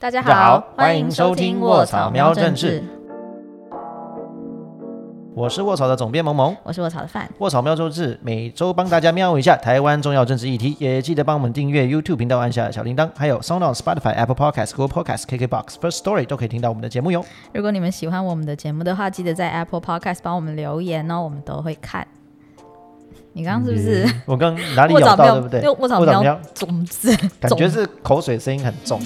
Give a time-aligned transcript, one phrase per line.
[0.00, 2.82] 大家好好，欢迎收听卧草喵政治，
[5.34, 6.56] 我是卧草的总编萌萌。
[6.62, 7.28] 我是卧草的范。
[7.36, 17.22] 卧草喵周志每周帮大家喵一下台湾重要政治议题，也记得帮我们订阅 YouTube 频道，按下小铃铛，还有 Sound On、Spotify、Apple Podcast、Google Podcast、KKBox、First Story 都可以听到我们的节目哟。
[17.52, 22.08] 如果你们喜欢我们的节目的话，记得在 Apple Podcast 帮我们留言哦，我们都会看。
[23.34, 25.68] 你刚刚是不是嗯我刚哪里咬到对不对？
[25.68, 27.14] 卧草喵卧草喵，种子？
[27.38, 28.98] 感觉是口水声音很重。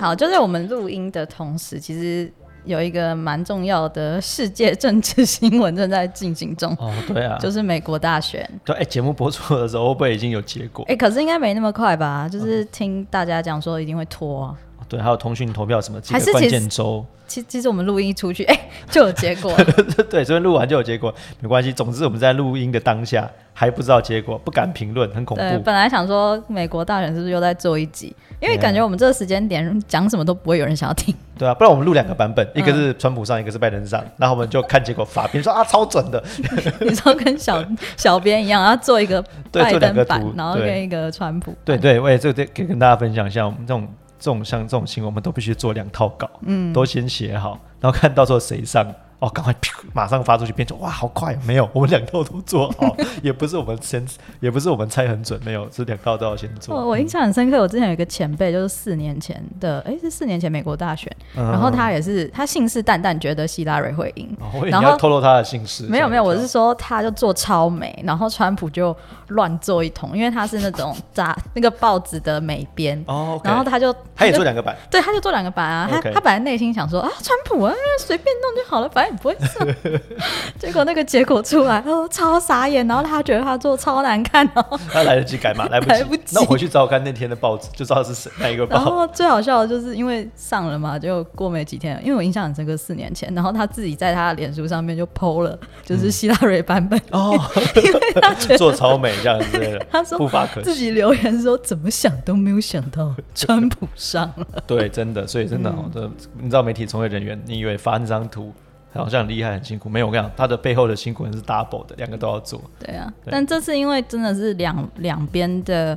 [0.00, 2.32] 好，就在我们录音的同时，其实
[2.64, 8.48] 有一个蛮重要的世界政治新闻正在进行中，哦，对啊，就是美国大选。
[8.64, 10.84] 对，哎，节目播出的时候会不会已经有结果？
[10.88, 12.26] 哎、可是应该没那么快吧？
[12.26, 14.56] 就是听大家讲说一定会拖啊。
[14.90, 19.64] 对，还有通讯投票什么几个关键州，其其实我们录音一出去，哎、就有结果了。
[20.10, 21.72] 对，这边录完就有结果，没关系。
[21.72, 25.62] 总之我们在录音的当下还不知道结果，不敢评论，很恐对，怖。
[25.62, 31.14] 本来想说美国大选是不是又在做一集，因为感觉我们这个时间点讲什么都不会有人想要听。
[31.38, 36.20] 对啊，不然我们录两个版本，嗯一个是川普上，一个是拜登上，然后我们就看结果发，别人说啊超准的，
[36.82, 37.64] 你说跟小
[37.96, 41.60] 小编一样，然后做一个对，拜登版然后跟一个川普版。
[41.64, 43.86] 对对，我也这个可以跟大家分享一下，我们这种
[44.20, 48.86] 这种像这种新闻，我们都必须做两套稿，嗯，都先写好，然后看到时候谁上。
[49.20, 49.54] 哦，赶快
[49.92, 51.36] 马上发出去，变成哇，好快！
[51.46, 54.04] 没有，我们两套都做好， 也不是我们先，
[54.40, 56.74] 也不是我们猜很准，没有，是两套都要先做。
[56.74, 68.96] 我我印象很深刻，我之前有一个前辈，就是四年前的，哎，是四年前美国大选，嗯然后他也是他信誓旦旦觉得希拉蕊会赢，哦然后要透露他的姓氏，没有没有，我是说他就做超美，然后川普就
[69.28, 75.86] 乱做一通，因为他是那种杂那个报纸的美编，哦然后他就他也做两个版，对，他就做两个版啊。
[75.90, 79.66] 他他本来内心想说啊，川普啊，随便弄就好了，反正也不会上。
[80.58, 82.86] 结果那个结果出来，哦，超傻眼。
[82.86, 84.80] 然后他觉得他做超难看哦。
[84.90, 85.66] 他来得及改吗？
[85.70, 85.92] 来不及。
[85.92, 88.80] 来不及那我回去找我看那天的报纸，就知道是谁哪一个然。
[88.80, 97.38] 后最好笑的就是因为上了嘛，就过没几天，因为我印象很深刻，四年前，然后他自己在他的脸书上面就 PO 了，就是希拉蕊版本，哦，
[97.76, 100.70] 因为他觉得做超美这样之类的，他说不乏可惜。
[100.70, 104.46] 自己留言说怎么想都没有想到川普上了。
[104.66, 106.00] 对，真的，所以真的哦，这
[106.38, 108.52] 你知道媒体从业人员，你以为发那张图
[108.92, 112.60] 好像很厉害很辛苦，没有，我跟你讲，他的背后的辛苦人是 double 的，两个都要做。
[112.78, 115.96] 对啊，对但这次因为真的是两两边的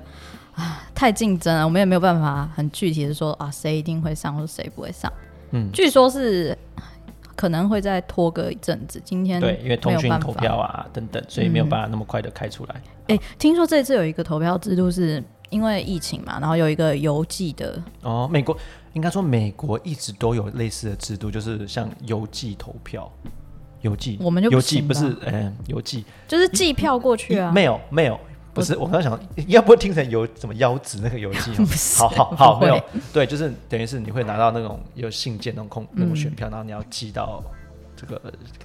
[0.54, 5.12] 啊太竞争了，我们也没有办法很具体的说啊谁一定会上或者谁不会上。
[5.52, 6.58] 嗯据说是
[7.36, 9.02] 可能会再拖个一阵子。
[9.04, 12.82] 今天对，因为通讯投票啊等等，所以没有办法那么快的开出来。
[13.08, 18.58] 哎、听说这次有一个投票制度是因为疫情嘛，然后有一个邮寄的，哦，美国
[18.94, 23.12] 应该说美国一直都有类似的制度，就是像邮寄投票，
[23.82, 26.06] 邮寄我们就不邮寄不是嗯邮寄。
[26.28, 27.52] 就是寄票过去啊。
[27.52, 28.20] 没有没有，
[28.54, 32.80] 不是，我刚刚想，要不会听成邮什么腰子那个邮寄哦 不是好好好，没有，
[33.12, 36.36] 对，就是等于是你会拿到那种有信件那种空那种选嗯。
[36.36, 37.44] 票，然后你要寄到
[37.96, 38.22] 这个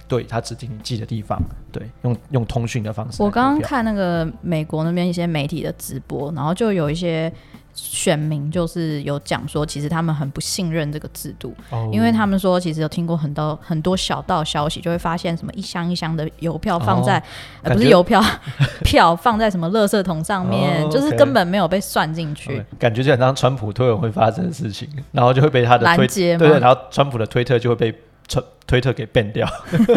[0.07, 1.41] 对他指定你寄的地方，
[1.71, 3.23] 对，用用通讯的方式。
[3.23, 7.31] 我刚刚看那个美国那边一些媒体的直播，然后就有一些
[7.73, 17.23] 选民就是有讲说，其实他们很不信任这个制度，哦因为他们说其实有听过很多很多小道消息，就会发现什么一箱一箱的邮票放在、哦
[17.63, 18.23] 呃不是邮票
[18.83, 22.55] 票放在什么垃圾桶上面，哦就是根本没有被算进去。
[22.55, 27.91] 对感觉就很像川普推文会发生的事情，然后就会被他的推拦截对对，然后川普的推特就会被
[28.27, 29.47] 推推特给 ban 掉。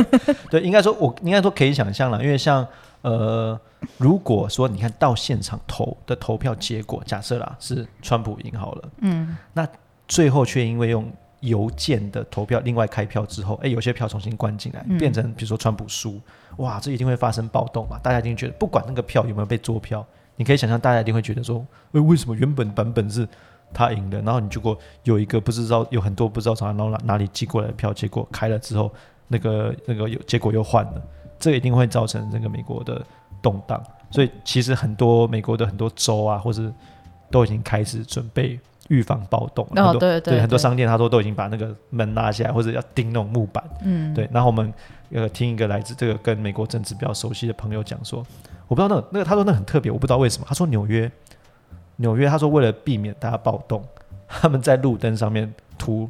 [0.51, 2.67] 对，应该说我应该说可以想象了，因为像
[3.03, 3.61] 呃，
[3.99, 9.67] 如果说你看到现场投的投票结果，假设啦是川普赢好了，嗯，那
[10.09, 16.21] 最后却因为用邮件的投票另外开票之后，哎，有些票重新关进来，嗯变成比如说川普输，
[16.59, 17.99] 哇，这一定会发生暴动嘛？
[18.03, 23.27] 大家一定觉得，不管那个票有没有被作票，你可以想象，大家一定会觉得说，哎，为什么原本版本是
[23.75, 28.93] 他赢的，然后你结果有一个不知道有很多不知道从哪哪哪里寄过来的票，结果开了之后，
[29.27, 31.03] 那个那个有结果又换了，
[31.43, 33.05] 这一定会造成这个美国的
[33.43, 33.83] 动荡。
[34.13, 36.73] 所以其实很多美国的很多州啊，或是
[37.31, 39.93] 都已经开始准备预防暴动了。
[39.95, 43.65] 对对对很多商店他说都已经把那个门拉下来，或者要钉那种木板。
[43.83, 44.73] 嗯，对，然后我们
[45.11, 48.25] 呃听一个来自这个跟美国政治比较熟悉的朋友讲说，
[48.69, 50.47] 我不知道那个那个他说那很特别，我不知道为什么。
[50.49, 51.11] 他说纽约
[51.97, 53.83] 纽约他说为了避免大家暴动，
[54.29, 56.09] 他们在路灯上面涂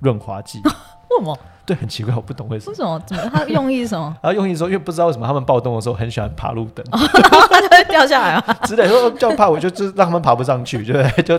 [0.00, 0.60] 润滑剂。
[1.18, 1.38] 为什么？
[1.66, 2.72] 对，很奇怪，我不懂为什么。
[2.72, 3.00] 为什么？
[3.06, 3.22] 怎么？
[3.32, 4.14] 他用意是什么？
[4.20, 8.56] 然后用意说，因为不知道为什么他们暴动的时候很喜欢爬路灯他就会掉下来啊？
[8.64, 11.38] 之类，说叫怕我就就是让他们爬不上去，就就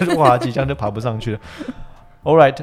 [0.00, 1.38] 润滑剂这样就爬不上去了。
[2.24, 2.56] All right,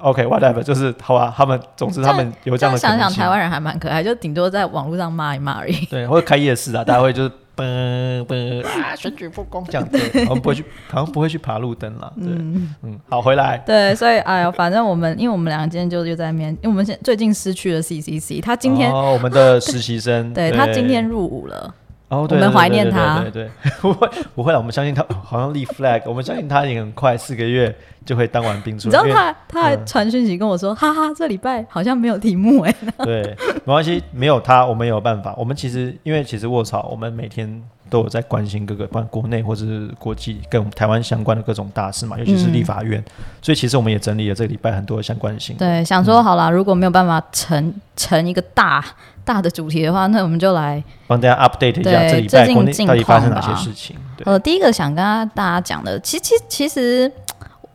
[0.00, 1.32] OK, whatever，就是好吧。
[1.36, 5.86] 他们总之他们有这样的想想，台湾人还蛮可爱，就顶多在网络上骂一骂而已。
[5.86, 12.12] 对，或者开夜市啊，大家会就是嘣嘣啊，选举不公这样子，我们不会去，好像不会去爬路灯了。
[12.16, 13.58] 对，嗯，好，回来。
[13.66, 21.74] 对，所以哎呀，反正我们，因为我们两个今天就就在面，因为我们现最近失去了 CCC，他今天哦，我们的实习生， 对他今天入伍了。
[22.08, 23.50] 哦，我们怀念他，对对，
[23.82, 27.74] 不会不会了，我们相信他， 好像立 flag，我们相信他也很快四个月
[28.06, 29.02] 就会当完兵出来。
[29.02, 32.74] 你知道他他还传讯息跟我说，哈哈，这礼拜好像没有题目哎。
[33.04, 33.22] 对，
[33.64, 35.34] 没关系，没有他，我们有办法。
[35.36, 43.02] 我们其实因为其实卧槽，我们每天都有在关心各个关国内或者是国际跟台湾相关的各种大事嘛，尤其是立法院，
[43.42, 45.56] 所以其实我们也整理了这个礼拜很多相关性。
[45.56, 48.84] 对，想说好了，如果没有办法成成一个大。
[49.24, 53.94] 大的主题的话，那我们就来帮大家 update 一下这礼拜国内到底发生哪些事情。
[54.24, 55.04] 呃，第一个想跟
[55.34, 57.12] 大家讲的，其其其实，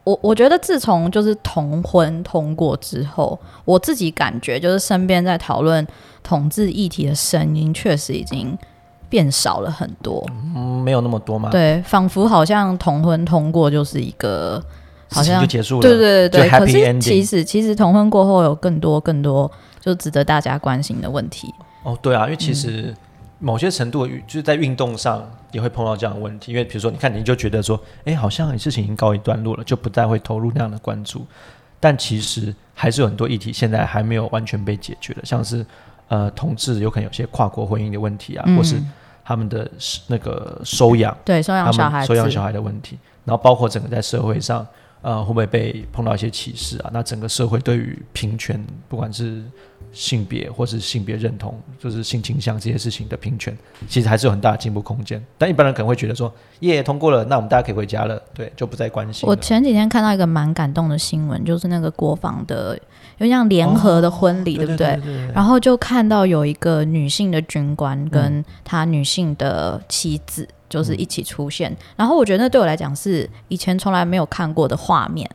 [0.04, 5.86] 我我觉得自从就是同婚通过之后，我自己感觉就是身边在讨论
[6.24, 8.58] 统治议题的声音，确实已经
[9.14, 10.28] 变少了很多。
[10.56, 11.52] 嗯，没有那么多吗？
[11.52, 14.60] 对，仿佛好像同婚通过就是一个
[15.12, 15.82] 好像就结束了。
[15.82, 19.52] 对对对对，可是其实其实同婚过后有更多更多。
[19.84, 22.96] 就值得大家关心的问题哦，对啊，因为其实
[23.40, 31.26] 某些程度就是在运动上也会碰到这样的问题，因为比如说你看，你就觉得说，哎，好像事情已经告一段落了，就不再会投入那样的关注，
[31.82, 35.66] 但其实还是有很多议题现在还没有完全被解决的，像是
[36.08, 38.82] 呃，同志有可能有些跨国婚姻的问题啊，或是
[39.24, 39.70] 他们的
[40.08, 44.66] 那个收养，对收养小孩收养小孩的问题，然后包括整个在社会上。
[45.04, 46.90] 呃，会不会被碰到一些歧视啊？
[46.92, 49.44] 那整个社会对于平权，不管是
[49.92, 53.56] 性别或是性别认同，就是性倾向这些事情的平权，
[53.90, 55.22] 其实还是有很大的进步空间。
[55.38, 59.28] 但一般人可能会觉得说，耶，通过了，那我们大家可以回家了，对，就不再关心。
[59.28, 62.80] 我前几天看到一个蛮感动的新闻，就是那个国防的，
[63.18, 64.98] 有像联合的婚礼，对不对？
[65.36, 70.48] 然后就看到有一个女性的军官跟他女性的妻子。
[70.74, 75.30] 就是一起出现，然后我觉得那对我来讲是以前从来没有看过的画面，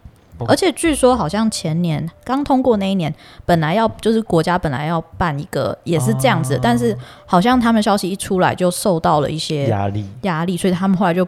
[0.48, 3.14] 而且据说好像前年刚通过那一年，
[3.46, 10.04] 本来要就是国家本来要办一个也是这样子，但是好像他们消息一出来就受到了一些压力。
[10.22, 11.24] 压力，所以他们后来就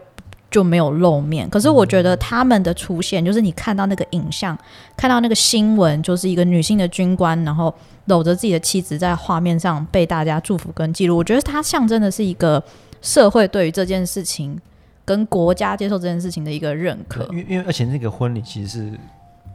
[0.49, 1.49] 就没有露面。
[1.49, 4.57] 可是我觉得他们的出现，就是你看到那个影像，
[4.97, 7.73] 看到那个新闻，就是一个女性的军官，然后
[8.07, 12.61] 搂着自己的妻子在画面上被大家祝福跟记录，我觉得它象征的是一个。
[13.01, 14.59] 社会对于这件事情，
[15.03, 18.99] 跟国家接受这件事情的一个认可，因为因为而且那个婚礼其实是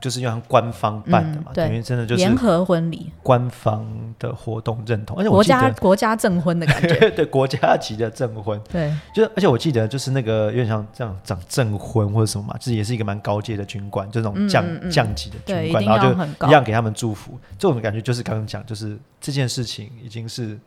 [0.00, 3.86] 就是用官方办的嘛，等于真的就是联合婚礼，官方
[4.18, 20.58] 的活动认同，而且国家国家证婚的感觉， 对国家级的证婚，对，就而且我记得就是那个有点像这样讲证婚或者什么嘛，就是也是一个蛮高阶的军官，就那种将将级的军官，然后就一样给他们祝福，这种感觉就是刚刚讲，就是这件事情已经是。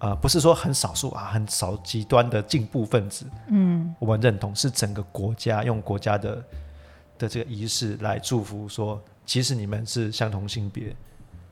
[0.00, 6.44] 呃，不是说很少数啊，很少极端的进步分子，嗯，我们认同是整个国家用国家的
[7.18, 10.94] 的这个仪式来祝福，说其实你们是相同性别，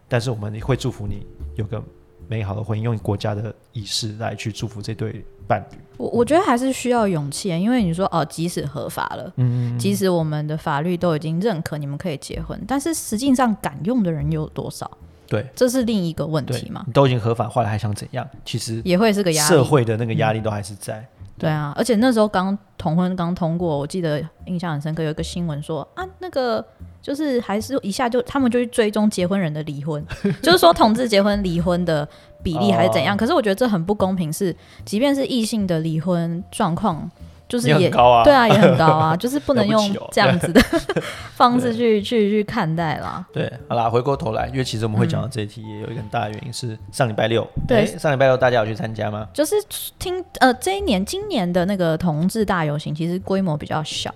[0.07, 1.27] 但是我们会祝福你
[1.57, 1.83] 有个
[2.29, 5.79] 美好的婚姻，用国家的仪式来去祝福这对伴侣。
[5.97, 14.89] 我我觉得还是需要勇气，因为你说哦，即使合法了，嗯，即使我们的法律都已经认可你们可以结婚，但是实际上敢用的人又有多少？
[15.29, 16.85] 对，这是另一个问题嘛？
[16.87, 18.27] 你都已经合法化了，还想怎样？
[18.45, 21.07] 其实也会是个压力，社会的那个压力都还是在。
[21.39, 26.65] 对啊，而且那时候刚同婚刚通过，我记得印象很深刻，有一个新闻说啊，那个
[27.03, 30.03] 就是还是一下就他们就去追踪结婚人的离婚，
[30.43, 32.09] 就是说同志结婚离婚的
[32.43, 33.15] 比例还是怎样？
[33.15, 37.11] 可是我觉得这很不公平，是即便是异性的离婚状况。
[37.49, 40.61] 就是也对啊，也很高啊， 就是不能用这样子的
[41.37, 43.25] 方式去去去看待啦。
[43.33, 49.29] 对，好啦，回过头来，因为其实我们会讲到这一题，也有一个很大的原因是上礼拜六，对，上礼拜六大家有去参加吗？
[49.33, 49.55] 就是
[49.99, 54.13] 听呃，这一年今年的那个同志大游行，其实规模比较小，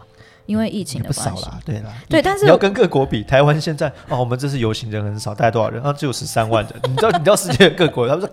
[0.47, 1.47] 因为疫情的关系。
[1.65, 5.81] 对啦，对，但是你要跟各国比，台湾现在哦，我们这次游行人很少，大概多少人？
[5.85, 6.73] 啊，只有十三万人。
[6.89, 8.31] 你知道，你知道世界各国他们说。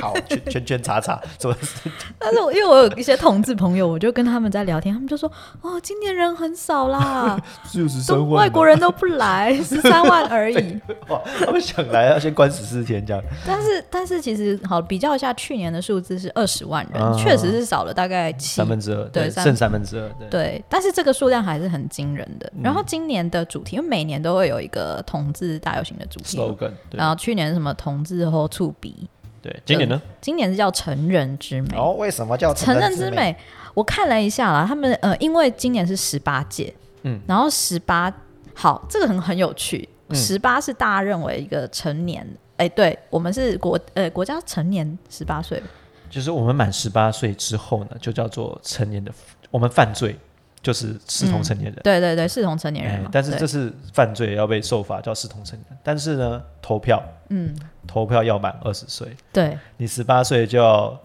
[0.00, 1.54] 好，圈圈圈叉叉，做。
[2.18, 5.30] 但是，我因为我有一些同志朋友，我就跟他们在聊天，他们就说
[5.62, 13.22] ：“哦，今年人很少啦，十三万，外国人都不来， 十三万而已。”哇，他们想来要先关十四天这样。
[13.46, 20.62] 但是，但是其实好比较一下，去年的数字是二十万人，确实是少了大概三分之二，对，剩三分之二，对。
[20.68, 22.50] 但是这个数量还是很惊人的。
[22.62, 26.72] 然后今年的主题，因为每年都会有一个同志大游行的主题，slogan。
[26.90, 29.08] 然后去年什么同志后触鼻。
[29.42, 30.00] 对，今年呢？
[30.20, 31.76] 今年是叫成人之美。
[31.76, 33.34] 哦，为什么叫成人之美？
[33.74, 38.12] 我看了一下啦，他们呃，因为今年是十八届，嗯，然后十八，
[38.54, 39.88] 好，这个很很有趣。
[40.12, 45.62] 十八是大家认为一个成年，哎，对我们是国呃国家成年十八岁，
[46.10, 49.12] 就是我们满十八岁之后呢，就叫做成年的，
[49.52, 50.18] 我们犯罪
[50.62, 51.80] 就是视同成年人。
[51.82, 55.78] 对对对，视同成年人但是这是犯罪要被受罚，叫视同成年人。
[55.82, 57.02] 但是呢，投票。
[57.32, 57.54] 嗯，
[57.86, 59.56] 投票要满二十岁，对。
[59.76, 61.00] 你十八岁就要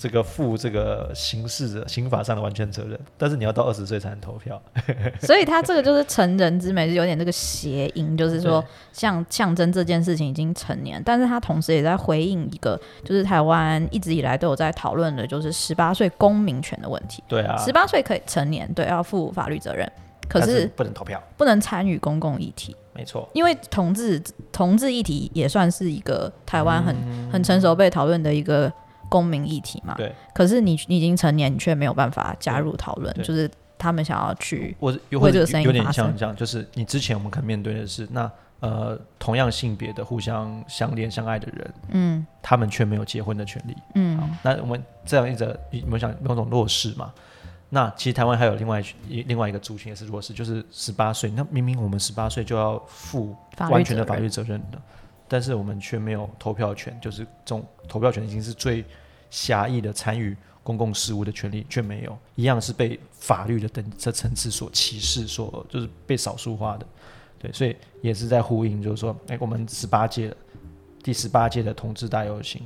[0.00, 4.60] 这个负这个刑事的刑法上的完全责任，但是你要到二十岁才能投票。
[5.20, 8.64] 所以他这个就是成人之美，是有点这个谐音，就是说
[8.94, 17.22] 像象征这件事情已经成年，但是他同时也在回应一个，就是台湾一直以来都有在讨论的，就是十八岁公民权的问题。
[17.28, 19.86] 对啊，十八岁可以成年，对，要负法律责任，
[20.26, 22.74] 可是是不能投票，不能参与公共议题。
[22.92, 23.28] 没错。
[23.34, 28.70] 因为同志同志议题也算是一个台湾很、嗯很成熟被讨论的一个
[29.10, 29.94] 公民议题嘛。
[29.98, 43.74] 对，可是你你已经成年，你却没有办法加入讨论，就是他们想要去我有这个声音有点像这样，就是你之前我们可能面对的是那呃同样性别的互相相恋相爱的人，嗯他们却没有结婚的权利。
[43.74, 47.12] 好嗯，那我们这样一则，你们想某种弱势嘛？
[47.72, 51.30] 那其实台湾还有另外一另外一个族群也是弱势，就是十八岁。
[51.30, 53.36] 那明明我们十八岁就要负
[53.70, 54.78] 完全的法律责任的，
[55.32, 58.84] 但是我们却没有投票权，就是这种投票权已经是最
[59.30, 66.86] 狭义的参与公共事务的权利，却没有，一样是被法律的等这层次所歧视，所就是被少数化的。
[67.38, 70.34] 对，所以也是在呼应，就是说，哎、我们十八届
[71.00, 72.62] 第十八届的同志大游行，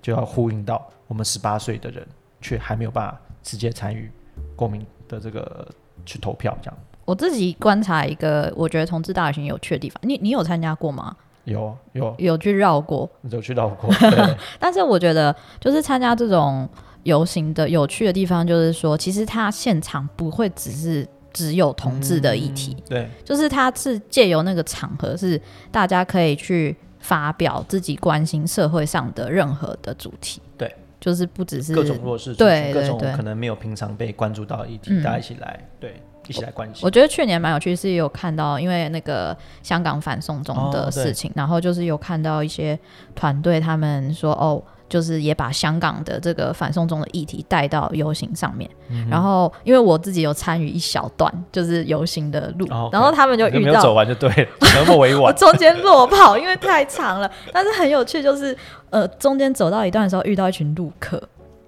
[0.00, 2.08] 就要呼应到我们十八岁的人
[2.40, 4.10] 却还没有办法直接参与
[4.56, 5.68] 公民的这个
[6.06, 11.14] 去投票，这样我自己观察一个，我觉得同志大游行有趣的地方，你你有参加过吗？
[11.44, 12.14] 有有。
[12.18, 13.88] 有去绕过，有去绕过，
[14.58, 16.68] 但是我觉得就是参加这种
[17.04, 23.08] 游行的有趣的地方，就是说，其实它现场不会只是只有同志的议题，对。
[23.24, 30.40] 就是它是借由那个场合，是大家可以去发表自己关心社会上的任何的主题。
[30.56, 35.02] 对，就是不只是各种弱势族对，各种可能没有平常被关注到的议题，嗯。
[35.02, 36.90] 大家一起来，对，一起来关心我。
[36.90, 42.78] 觉得去年蛮有趣，是有看到因为那个香港反送中的事情，然后就是有看到一些
[43.14, 44.62] 团队他们说哦。
[44.86, 55.34] 就是也把香港的这个反送中的议题带到游行上面，嗯然后因为我自己有参与一小段，就是游行的路，哦然后他们就遇到你没有走完就对了， 那么委我婉。
[55.34, 57.28] 中间落跑，因为太长了。
[57.50, 58.56] 但是很有趣，就是
[58.90, 61.20] 呃，中间走到一段的时候遇到一群路客，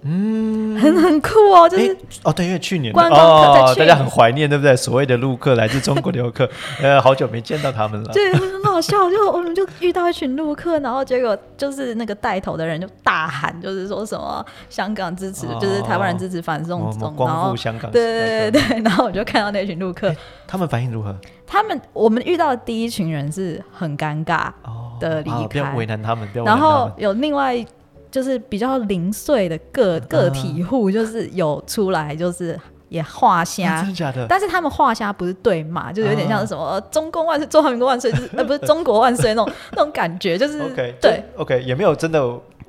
[0.09, 4.75] 嗯，很很酷哦，就是、诶哦，对，因为去年观光客在哦，大家很怀念，对不对？
[4.75, 6.49] 所谓的陆客，来自中国的游客，
[6.81, 8.13] 呃，好久没见到他们了。
[8.13, 9.09] 对，很好笑。
[9.09, 20.15] 就我们就遇到一群陆客，然后结果就是那个带头的人就大喊，就是说什么香港支持，哦就是台湾人支持反送中，然光后复香港，对对对对，然后我就看到那群陆客，
[20.47, 21.15] 他们反应如何？
[21.45, 26.87] 他们我们遇到的第一群人是很尴尬，哦，的离啊不要开为难他们，不要为然难他们。
[26.87, 27.65] 后有另外
[28.11, 32.59] 就是比较零碎的个个体户，就是有出来就是
[32.89, 33.89] 也画啊虾真。
[33.89, 34.25] 的假的？
[34.29, 40.59] 但是他们画虾不是对骂，就是有点像是什么、呃中共万岁、中华民国万岁，就是呃不是中国万岁那种那种感觉，就是
[41.01, 42.19] 对，，OK，也没有真的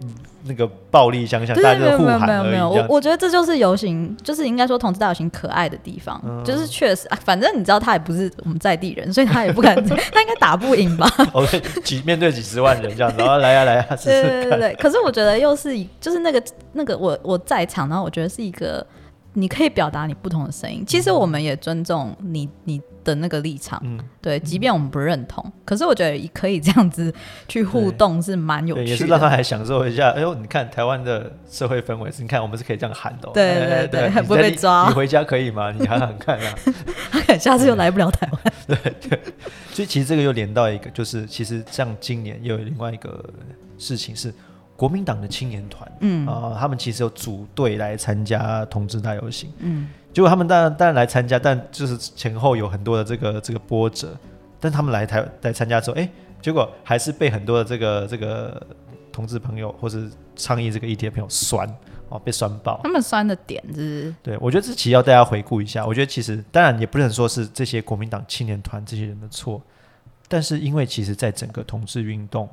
[0.03, 0.15] 嗯
[0.49, 2.69] 那个暴力相向，对大家没有没有就是互喊没有。
[2.71, 14.23] 我我觉得这就是游行，就是应该说同志大游行可爱的地方，嗯就是确实、 啊，反正你知道他也不是我们在地人，所以他也不敢， 他应该打不赢吧？OK，几面对几十万人这样子，然后来呀来呀，试对。
[14.23, 18.85] 对对对，可是我觉得又是一，就是那个那个我我在场，然后我觉得是一个
[19.41, 20.85] 你可以表达你不同的声音。
[20.87, 27.15] 其实我们也尊重你你的那个立场，嗯，对，即便我们不认同，可是我觉得可以这样子
[27.47, 28.87] 去互动是蛮有，趣的。
[28.91, 30.11] 也是让他还享受一下。
[30.11, 33.31] 哎呦，你看台湾的社会氛围是，你看我们是可以这样喊的哦。
[33.33, 35.71] 对哎对对很不会被抓你回家可以吗？
[35.71, 36.55] 你喊喊看啊。
[37.11, 38.53] 他可能下次又来不了台湾。
[38.67, 39.19] 对对
[39.73, 43.25] 所以其实这个又连到一个，就是其实像今年又有另外一个
[43.79, 44.35] 事情是，
[44.79, 54.17] 国民党的青年团，嗯啊、他们其实有组队来参加同志大游行，嗯，结果他们当然当然来参加，但就是前后有很多的这个这个波折，
[54.61, 56.09] 但他们来台来参加之后，哎，
[56.41, 58.65] 结果还是被很多的这个这个
[59.11, 61.69] 同志朋友或是倡议这个议题的朋友酸
[62.09, 62.79] 哦，被酸爆。
[62.85, 65.85] 他们酸的点是，对，我觉得这期要大家回顾一下。
[65.85, 69.61] 我觉得其实当然也不能说是这些国民党青年团这些人的错，
[70.29, 72.49] 但是因为其实在整个同志运动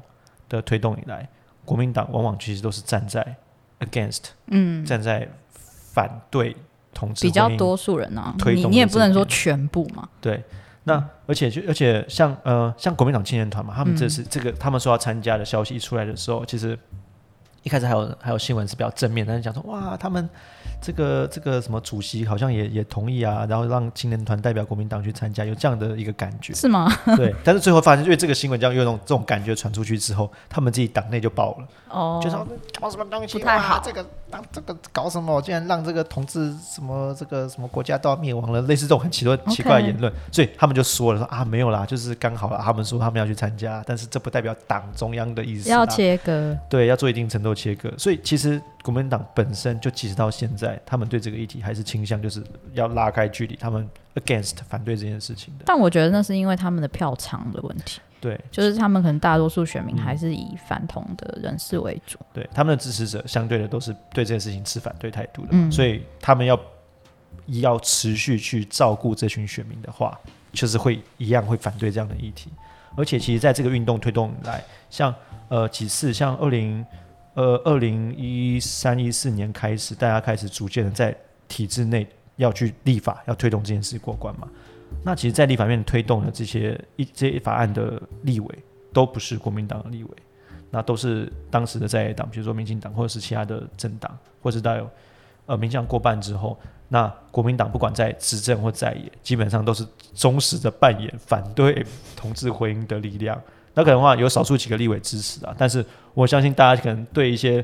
[0.50, 1.30] 的推动以来，
[1.66, 3.36] 国民党往往其实都是站在
[3.80, 6.56] against，嗯，站在反对
[6.94, 10.08] 同志比较多数人啊，推动你你也不能说全部嘛。
[10.22, 10.44] 对，
[10.84, 16.78] 那而且就而且像呃像国民党青年团嘛，他们这次、这个他们说要参加的消息一出来的时候，其实
[17.64, 20.30] 一开始还有还有新闻是比较正面，但是讲说哇他们
[20.86, 26.54] 这个这个什么主席好像也也同意啊，然后让青年团代表国民党去参加，有这样的一个感觉。
[26.54, 26.88] 是吗？
[27.18, 32.48] 对，但是最后发现，因为这个新闻这样有种这种感觉传出去之后，他们自己党内就爆了，哦，就说
[32.80, 33.78] 搞什么东西，不太好。
[33.78, 47.92] 哇这个当这个搞什么，竟然让这个同志什么这个什么国家都要灭亡了，类似这种很奇多奇怪的言论，所以他们就说了说啊没有啦，就是刚好啦，他们说他们要去参加，但是这不代表党中央的意思，要切割，对，要做一定程度的切割。
[47.98, 55.64] 所以其实国民党本身就其实到现在，他们对这个议题还是倾向就是要拉开距离，他们 against 反对这件事情的。
[55.66, 62.20] 但我觉得那是因为他们的票仓的问题，对，就是他们可能大多数选民嗯还是以反同的人士为主。
[62.32, 66.60] 对，他们的支持者相对的都是对这件事情持反对态度的，嗯所以他们要
[67.48, 70.16] 要持续去照顾这群选民的话，
[70.54, 72.52] 就是会一样会反对这样的议题。
[72.96, 75.14] 而且其实在这个运动推动以来，像
[75.50, 76.86] 呃几次，像二零
[77.36, 81.16] 呃二零一三一四年开始，大家开始逐渐的在
[81.48, 84.48] 体制内要去立法，要推动这件事过关嘛。
[85.04, 88.56] 那其实，在立法院推动的这些一这些法案的立委，
[88.94, 90.10] 都不是国民党的立委，
[90.72, 94.90] 那都是当时的在野党，比如说民进党或者是其他的政党，或者是到有
[95.46, 103.40] 呃民进党过半之后，那国民党不管在执政或在野，基本上都是忠实的扮演反对同志婚姻的力量。
[103.76, 107.64] 那可能的话有少数几个立委支持啊，但是我相信大家可能对一些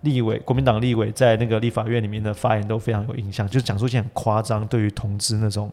[0.00, 5.70] 立委，国民党立委在那个立法院里面的发言都非常有印象，就是讲出一些很夸张对于同志那种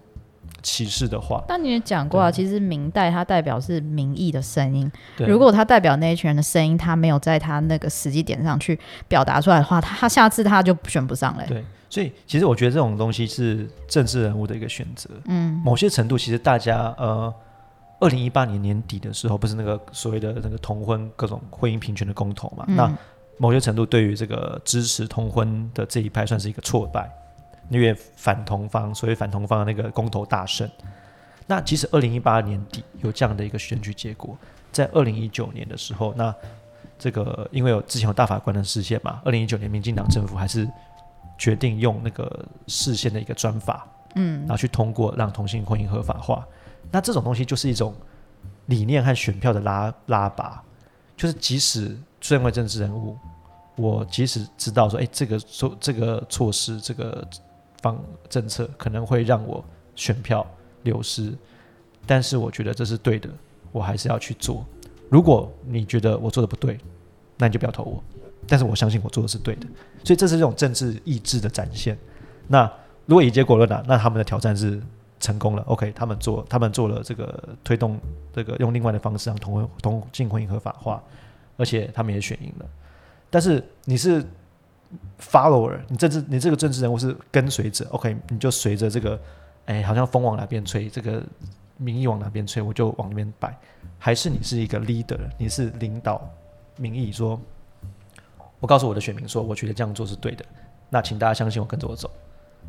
[0.62, 1.41] 歧视的话。
[1.48, 8.77] 但你也讲过啊，其实明代它代表是民意的声音，如果他代表那一群人的声音，他没有在他那个时机点上去
[9.08, 15.10] 表达出来的话，他他下次他就选不上了、对，所以其实我觉得这种东西是政治人物的一个选择。
[15.25, 17.34] 嗯，某些程度，其实大家呃，
[18.00, 22.63] 二零一八年年底的时候，不是那个所谓的那个同婚各种婚姻平权的公投嘛？
[22.68, 22.98] 嗯那
[23.39, 27.08] 某些程度对于这个支持同婚的这一派算是一个挫败，
[27.70, 30.68] 因为反同方，所以反同方的那个公投大胜。
[31.46, 34.36] 那即使二零一八年底有这样的一个选举结果，
[34.72, 36.34] 在二零一九年的时候，那
[36.98, 40.68] 这个因为有之前有大法官的事件嘛，二零一九年民进党政府还是
[41.38, 46.44] 决定用那个视线的一个专法，嗯，然后去通过让同性婚姻合法化。
[46.92, 47.94] 那这种东西就是一种
[48.68, 50.64] 理念和选票的拉拉拔，
[51.16, 53.18] 就是即使身为政治人物，
[53.76, 57.28] 我即使知道说，哎，这个措这个措施这个
[57.82, 59.64] 方政策可能会让我
[59.96, 60.46] 选票
[60.84, 61.34] 流失，
[62.06, 63.30] 但是我觉得这是对的，
[63.72, 64.66] 我还是要去做。
[65.10, 66.78] 如果你觉得我做的不对，
[67.38, 68.04] 那你就不要投我。
[68.50, 69.68] 但是我相信我做的是对的，
[70.04, 71.98] 所以这是这种政治意志的展现。
[72.48, 72.72] 那
[73.06, 74.82] 如果以结果论啊，那他们的挑战是
[75.20, 75.64] 成功了。
[75.64, 78.00] OK，他们做他们做了这个推动
[78.34, 81.01] 这个用另外的方式让同婚同性婚姻合法化，
[81.58, 82.66] 而且他们也选赢了。
[83.30, 84.24] 但是你是
[85.20, 89.20] follower，你政治你这个政治人物是跟随者，OK，你就随着这个，
[89.66, 91.22] 哎，好像风往哪边吹，这个
[91.77, 93.58] 民意往哪边吹，我就往那边摆。
[94.00, 96.22] 还是你是一个 leader，你是领导
[96.77, 97.40] 民意，说，
[98.60, 100.46] 我告诉我的选民说，我觉得这样做是对的，
[100.90, 102.10] 那请大家相信我，跟着我走。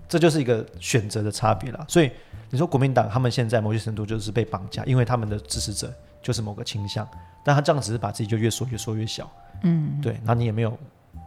[0.06, 1.84] 这就是一个选择的差别啦。
[1.88, 2.10] 所以
[2.50, 7.08] 你说国民党他们现在某些程度就是被绑架，因为他们的支持者就是某个倾向，
[7.44, 9.30] 但他这样只是把自己就越缩越缩越小，
[9.62, 10.76] 嗯，对，然后你也没有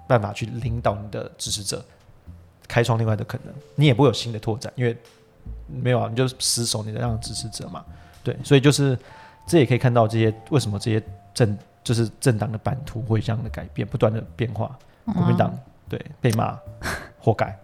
[0.08, 1.84] 办法去领导你的支持者，
[2.68, 4.96] 开创另外的可能，你也不会有新的拓展，因为
[5.68, 7.84] 没有啊，你就死守你的让支持者嘛，
[8.24, 8.98] 对，所以就是
[9.48, 11.02] 这也可以看到这些为什么这些
[11.34, 15.58] 政就是政党的版图会这样的改变，不断的变化，国民党、
[15.88, 16.60] 对被骂，
[17.20, 17.58] 活该，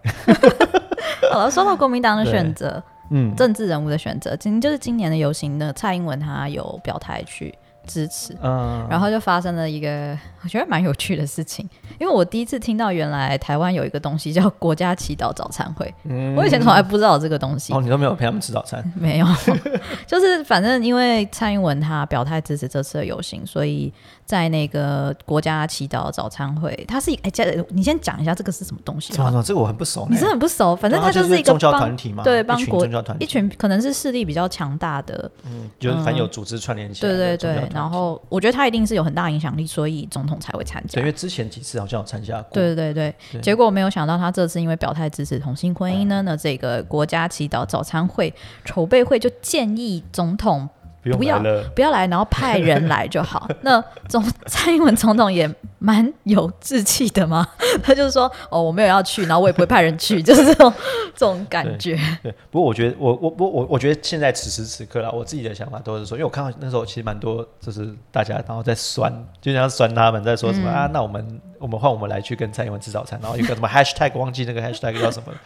[1.32, 7.54] 好了，说到国民党的选择，嗯，政治人物的选择，今就是今年的游行呢，蔡英文他有表态去
[7.86, 16.34] 支持，嗯，然后就发生了一个我觉得蛮有趣的事情，因为我第一次听到原来台湾有一个东西叫国家祈祷早餐会，嗯。
[16.36, 19.26] 我以前从来不知道这个东西，哦，你都没有陪他们吃早餐， 没有，
[20.06, 23.92] 就是反正因为蔡英文他表态支持这次的游行，所以
[24.28, 29.14] 在那个国家祈祷早餐会，它是一哎，这你先讲一下这个是什么东西？
[29.14, 41.06] 什么什么，这个我很不熟呢，你是很不熟，反正它就是一个宗教帮团体嘛，对帮国一宗教团体，群可能是势力比较强大的，嗯，就是反正有组织串联起来对对对然后我觉得他一定是有很大影响力，所以总统才会参对，加因。
[41.06, 43.40] 为之前几次好像有参加过，对对对对。
[43.40, 48.34] 结果没有想到他这次因为表态支持同性婚姻呢，那这个国家祈祷早餐会
[48.66, 50.68] 筹备会就建议总统
[51.12, 51.64] 不不用不要了。
[51.74, 53.48] 不要来，然后派人来就好。
[53.62, 57.46] 那总蔡英文总统也蛮有志气的嘛，
[57.82, 60.72] 他就说哦，我没有要去，然后我也不会派人去，就是这种
[61.14, 61.98] 这种感觉。
[62.22, 75.38] 对， 不过我觉得我我我我我觉得现在此时此刻啦，我自己的想法都是说，因为我看到那时候其实蛮多就是大家然后在酸，就像酸他们在说什么、啊，那我们我们换我们来去跟蔡英文吃早餐，然后有个什么 hashtag 忘记那个 hashtag 叫什么了，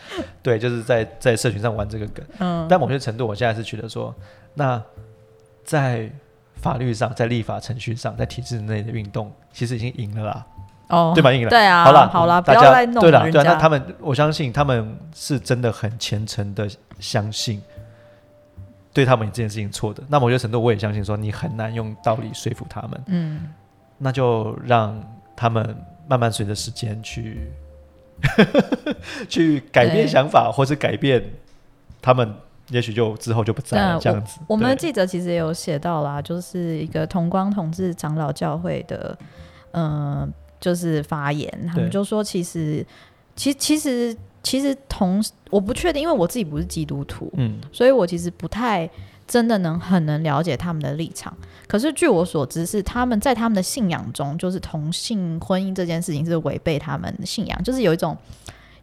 [0.43, 2.25] 对，就是在在社群上玩这个梗。
[2.39, 4.15] 嗯，但某些程度，我现在是觉得说，
[4.55, 4.83] 那
[5.65, 6.11] 在
[6.57, 10.47] 法律上、在立法程序上、在体制内的运动，其实已经赢了啦。
[10.89, 11.33] 哦，对吧？
[11.33, 11.51] 赢了。
[11.51, 17.63] 对啊，好了，好啦，不大家要再弄对了，对啊，那他们，我相信他们是真的很虔诚的相信，
[18.93, 20.03] 对他们这件事情错的。
[20.09, 23.03] 那某些程度，我也相信说，你很难用道理说服他们。
[23.07, 23.49] 嗯，
[23.97, 25.03] 那就让
[25.35, 25.75] 他们
[26.07, 27.51] 慢慢随着时间去
[29.31, 31.25] 去改变想法，或是改变
[32.03, 32.35] 他们，
[32.69, 34.41] 也许就之后就不在了这样子。
[34.47, 39.17] 我们的记者其实也有写到啦，就是一个同光同志长老教会的，
[39.73, 42.87] 嗯、就是发言，他们就说，其实，
[43.35, 48.89] 其其实其实同，我不确定，因为我自己不是基督徒，嗯，所以我其实不太
[49.27, 51.37] 真的能很能了解他们的立场。
[51.67, 58.17] 可是据我所知，是他们在他们的信仰中，就是同性婚姻这件事情是违背他们的信仰，就是有一种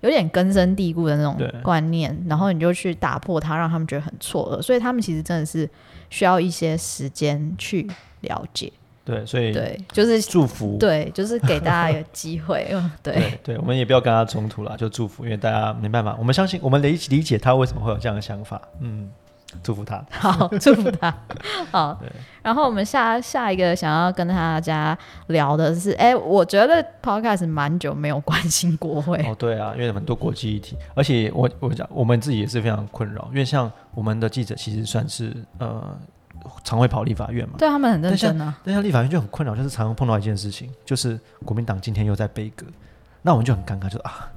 [0.02, 4.62] 有点根深蒂固的那种观念，然后你就去打破它，让他们觉得很错愕。
[4.62, 5.70] 所以他们其实真的是
[6.10, 7.90] 需要一些时间去
[8.22, 8.72] 了解。
[9.06, 12.72] 对，所以对，就是祝福，对，就是给大家一个机会。
[13.02, 19.10] 对对，我们也不要跟他冲突了，就祝福，因为大家没办法，我们相信，我们理理解他为什么会有这样的想法，嗯，
[19.64, 20.04] 祝福他。
[20.12, 21.14] 好， 祝福他。
[21.72, 22.00] 好，
[22.42, 35.98] 然后我们下下一个想要跟大家聊的是，哎，我觉得 Podcast 蛮久没有关心国会，哦，对啊，因为很多国际议题，而且我我讲我们自己也是非常困扰，因为像我们的记者其实算是呃
[36.64, 38.56] 常会跑立法院嘛，对他们很认真啊。
[38.64, 42.66] 但像立法院就很困扰，就是常常碰到一件事情，就是国民党今天又在背歌，
[43.22, 44.30] 那我们就很尴尬，就啊，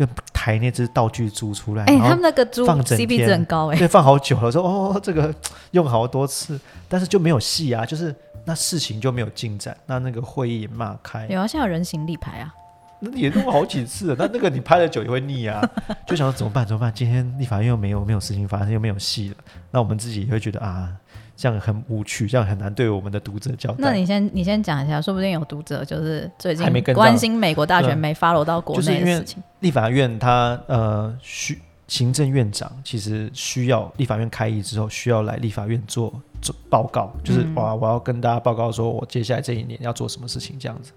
[0.00, 3.76] 就抬那只道具猪出来，哎，他们那个猪放整 CP 天值很高哎。
[3.76, 5.34] 对，放好久了，说哦，这个
[5.72, 6.58] 用好多次，
[6.88, 8.14] 但是就没有戏啊，就是
[8.46, 12.54] 那事情就没有进展，那那个会议也骂开，有啊，现在有人形立牌啊。
[13.00, 15.62] 那也弄好几次了，那那个你拍了久也会腻啊，
[16.08, 16.66] 就想说怎么办？
[16.66, 16.90] 怎么办？
[16.94, 19.34] 今天立法院又没有没有事情发生，又没有戏了，
[19.70, 20.90] 那我们自己也会觉得啊，
[21.40, 23.76] 这样很无趣，这样很难对我们的读者交代。
[23.78, 29.42] 那你先你先讲一下，说不定有读者就是最近关心美国大对选没 follow 到国内的事情。
[29.60, 40.92] 立法院他呃需行政院长其实需要立法院开议之后需要来立法院做做报告，就是嗯哇我要跟大家报告说我接下来这一年要做什么事情这样子。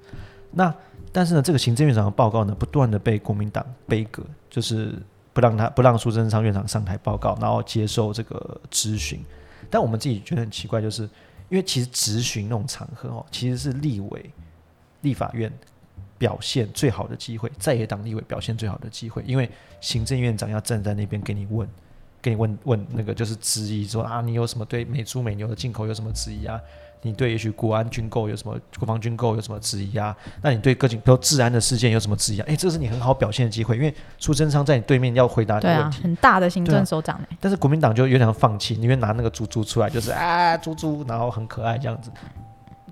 [0.51, 0.75] 那
[1.13, 4.93] 但是呢，这个行政院长的报告呢，不断的被国民党背革，就是
[5.31, 9.23] 不让他不让苏贞昌院长上台报告，然后接受这个质询。
[9.69, 11.03] 但我们自己觉得很奇怪，就是
[11.49, 14.29] 因为其实质询那种场合哦，其实是立委、
[15.01, 15.51] 立法院
[16.17, 19.49] 表现最好的机会，在野党立委表现最好的机会，因为
[19.81, 21.67] 行政院长要站在那边给你问，
[22.23, 26.59] 给你问问那个就是质疑说啊，你有什么对美猪美牛的进口有什么质疑啊？
[27.05, 30.15] 你对也许国安军购有什么国防军购有什么质疑啊？
[30.41, 32.45] 那你对各种比如治安的事件有什么质疑啊？
[32.47, 37.37] 诶，这是你很好表现的机会，因为苏贞昌在你对面要回答你啊，的问题，很大的行政首长哎。
[37.41, 42.09] 但是国民党就有点放弃，宁愿拿那个猪猪出来，就是啊猪猪，然后很可爱这样子，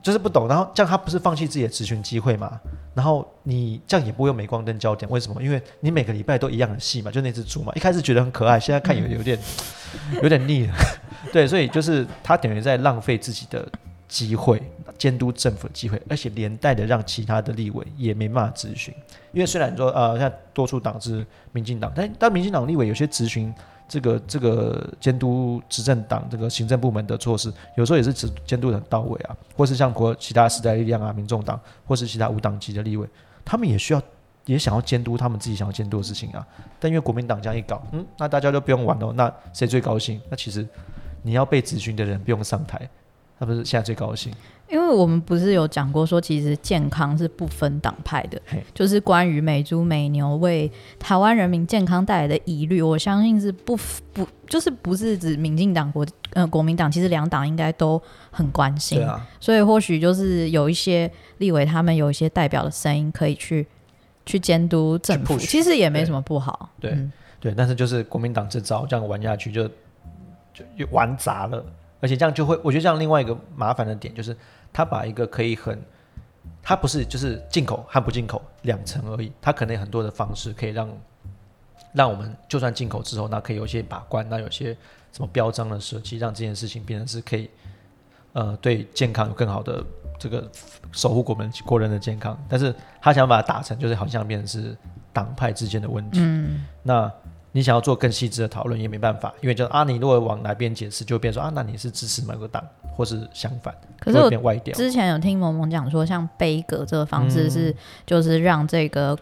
[0.01, 0.47] 就是不懂。
[0.47, 2.59] 然后这样他不是放弃自己的咨询机会嘛？
[2.93, 5.41] 然后你这样也不会有镁光灯焦点，为什么？
[5.41, 9.39] 因为你每个礼拜都一样的戏嘛，就那只猪嘛，一开始觉得很可爱，现在看有有点
[10.21, 10.73] 有点腻了。
[11.31, 13.65] 对，所以就是他等于在浪费自己的
[14.07, 14.61] 机会，
[14.97, 18.93] 监督政府的机会，而且连带的让其他的立委也没办法咨询。
[19.31, 23.53] 因为虽然说呃，像多数党是民进党，但但民进党立委有些咨询
[23.91, 33.05] 这个这个监督执政党这个行政部门的措施，有时候也是只监督的很到位啊，或是像国其他时代力量啊、民众党，或是其他无党籍的立委，
[33.43, 34.01] 他们也需要
[34.45, 36.47] 也想要监督他们自己想要监督的事情啊。
[36.79, 40.21] 但因为国民党这样一搞，嗯，那大家就不用玩了，那谁最高兴？
[40.29, 40.65] 那其实
[41.21, 42.89] 你要被咨询的人不用上台，
[43.37, 44.33] 他不是现在最高兴？
[44.71, 48.41] 因为我们不是有讲过说，其实健康是不分党派的，
[48.73, 53.77] 就是关于美猪美牛为台湾人民健康带来的疑虑，我相信是不
[54.13, 63.67] 不就是不是指民进党国呃国民党，其实两党应该都很关心，啊，所以或许就是有一些立委他们有一些代表的声音可以去
[64.25, 66.91] 去监督政府，其实也没什么不好，对。
[66.91, 67.11] 嗯。
[67.41, 69.67] 对，但是就是国民党这招这样玩下去就
[70.53, 71.65] 就就玩砸了，
[71.99, 74.37] 而且这样就会，我觉得这样另外一个麻烦的点就是，
[74.73, 75.79] 他把一个可以很，
[76.61, 80.89] 他不是就是进口和不进口两层而已，他可能有很多的方式可以让
[81.93, 84.75] 让我们就算进口之后，那可以有些把关，那有些
[85.11, 87.49] 什么标章的设计，让这件事情变成是可以
[88.33, 89.83] 呃对健康有更好的
[90.17, 90.49] 这个
[90.91, 94.77] 守护国们国人的健康，但是他想把它打成就是好像变成是
[95.11, 96.19] 党派之间的问题。
[96.21, 97.11] 嗯，那
[97.53, 102.63] 你想要做更细致的讨论也没办法，因为就啊，你如果往哪边解释，就会变说啊，那你是支持某个党，
[102.95, 104.73] 或是相反，可是我变歪掉。
[104.73, 109.17] 之前有听萌萌讲说，像杯葛这个方式嗯是，就是让这个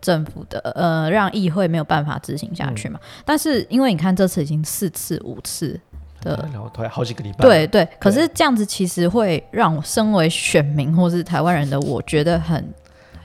[0.00, 2.98] 政府的呃，让议会没有办法执行下去嘛。
[3.02, 5.80] 嗯但是因为你看这次已经四次、五次
[6.20, 12.62] 的，然后后来好几个礼拜，对对，可是这样子其实会让我身为选民或是台湾人的我觉得很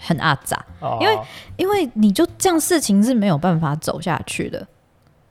[0.05, 1.19] 很阿杂，哦，因为
[1.57, 4.65] 因为你就这样事情是没有办法走下去的。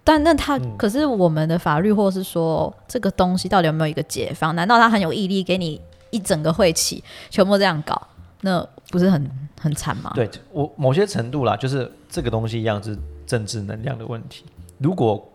[0.06, 4.54] 但那他、嗯可是我们的法律，或是说这个东西到底有没有一个解放？
[4.54, 8.08] 难道他很有毅力给你一整个会期全部这样搞？
[8.42, 10.12] 那不是很很惨吗？
[10.14, 12.94] 对我某些程度啦，就是这个东西一样是
[13.26, 14.44] 政治能量的问题。
[14.76, 15.26] 如果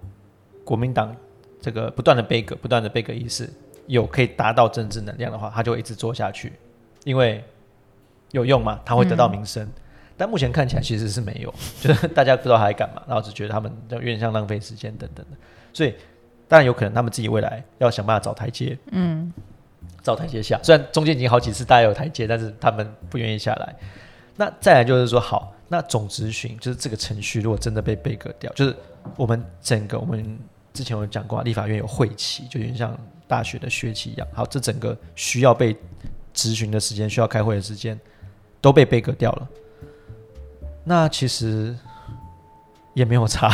[0.63, 1.15] 国民党
[1.59, 3.49] 这个不断的背革、不断的背革意识
[3.87, 6.53] 有可以达到政治能量的话，他就会一直做下去，
[7.05, 7.43] 因为
[8.31, 9.67] 有用吗，他会得到名声。
[10.17, 15.37] 但目前看起来其实是没有， 就是大家不知道他在干嘛，然后只觉得他们有点像浪费时间等等的，
[15.71, 15.95] 所以
[16.47, 19.31] 当然有可能他们自己未来要想办法找台阶，嗯，
[20.03, 20.59] 找台阶下。
[20.61, 23.75] 虽然中间已经好几次大家有台阶，但是他们不愿意下来。
[24.35, 28.75] 那再来就是说，好，那总咨询就是这个程序，如果真的被被割掉，就是
[29.15, 30.37] 我们整个我们
[30.73, 34.27] 之前有讲过啊，立法院有会期，就有点像大学的学期一样。
[34.33, 35.73] 好，这整个需要被
[36.33, 37.99] 咨询的时间，需要开会的时间，
[38.61, 39.47] 都被被割掉了。
[40.83, 41.75] 那其实
[42.93, 43.51] 也没有差，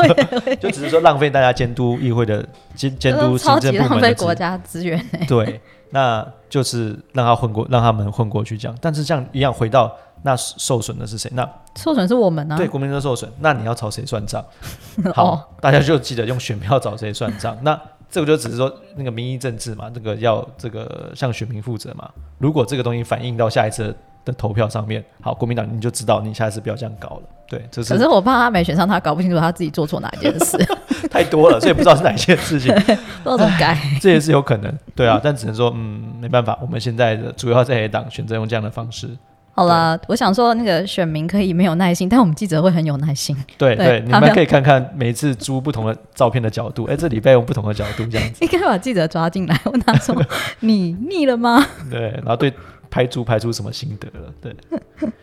[0.60, 5.26] 就只是说浪费大家监督议会的监监督行超级政部浪费国家资源、欸。
[5.26, 8.78] 对，那就是让他混过，让他们混过去这样。
[8.80, 9.90] 但是这样一样回到
[10.22, 11.30] 那受损的是谁？
[11.34, 12.58] 那受损是我们呢、啊。
[12.58, 14.44] 对国民都受损，那你要找谁算账？
[15.06, 17.56] 哦好，大家就记得用选票找谁算账。
[17.62, 22.08] 那这个就只是说那个民意政治嘛，这个要这个向选民负责嘛。
[22.38, 27.22] 如果这个东西反映到下一次的投票上面，好，国民党你就知道你下一次不要这样搞了。
[27.46, 30.56] 对，这可是我怕他没选上，他搞不清楚他自己做错哪一件事，
[31.10, 32.74] 太多了，所以不知道是哪一件事情。
[32.74, 33.78] 不知道怎么改。
[34.00, 39.10] 这也是有可能，对啊，但只能说，嗯，没办法，我们现在的主要在野党选择用这样的方式，
[39.52, 43.36] 好了，我想说那个选民可以没有耐心，但我们记者会很有耐心。
[43.58, 50.16] 对对对，你们们可以看看每一次租不同的照片的角度，哎，这礼拜用不同的角度这样子， 应该把记者抓进来，问他说
[50.60, 52.52] ：“你腻了吗对，然后对
[52.94, 54.54] 拍出拍出什么心得了，对，？”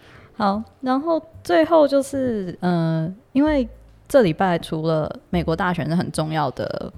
[0.35, 3.65] 好，然后最后就是，嗯、因为
[4.09, 6.91] 这礼拜除了美国大选是很重要的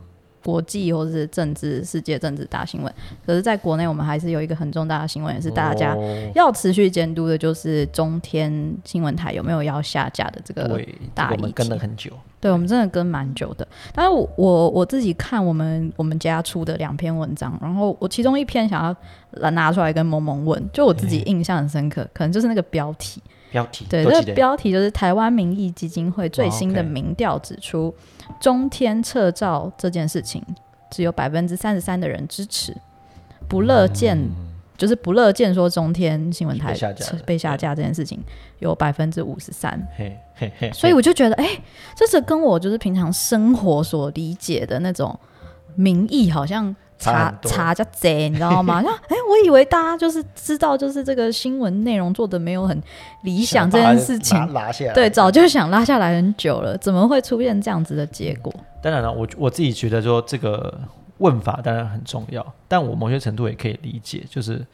[0.43, 2.91] 国际或是政治世界政治大新闻，
[3.23, 6.31] 可是在国内我们还是有一个很重大的新闻，也是大家哦。
[6.33, 10.83] 要持续监督的，就是中天新闻台有没有要下架的这个
[11.13, 11.81] 大议个我们跟了题。
[11.83, 12.11] 很久，
[12.43, 13.65] 对，我们真的跟蛮久的。
[13.93, 18.93] 但是我我我自己看我们我们家出的两篇文章，然后我其中一篇想要
[19.39, 23.21] 拿拿出来跟萌萌问，就我自己印象很深刻，可能就是那个标题。
[23.49, 27.95] 标题对，这个标题就是台湾民意基金会最新的民调指出，
[28.41, 30.43] 中天撤照这件事情
[30.91, 32.75] 只有百分之三十三的人支持，
[33.47, 34.19] 不乐见。
[34.77, 36.75] 就是不乐见说中天新闻台
[37.25, 38.19] 被下架这件事情
[38.59, 39.79] 有百分之五十三，
[40.73, 41.47] 所以我就觉得，哎、
[41.95, 45.17] 这是跟我就是平常生活所理解的那种
[45.75, 47.51] 民意好像差差很多。
[47.51, 48.81] 差加贼，你知道吗？
[48.83, 52.81] 像哎、我以为大家就是知道，就是这个新闻内容做的没有很
[53.23, 58.53] 理想这件事情， 拉下来，对，早就想拉下来很久了，怎么会出现这样子的结果？
[58.81, 60.77] 当然了，我我自己觉得说这个
[61.17, 64.65] 问法当然很重要，但我某些程度也可以理解，就是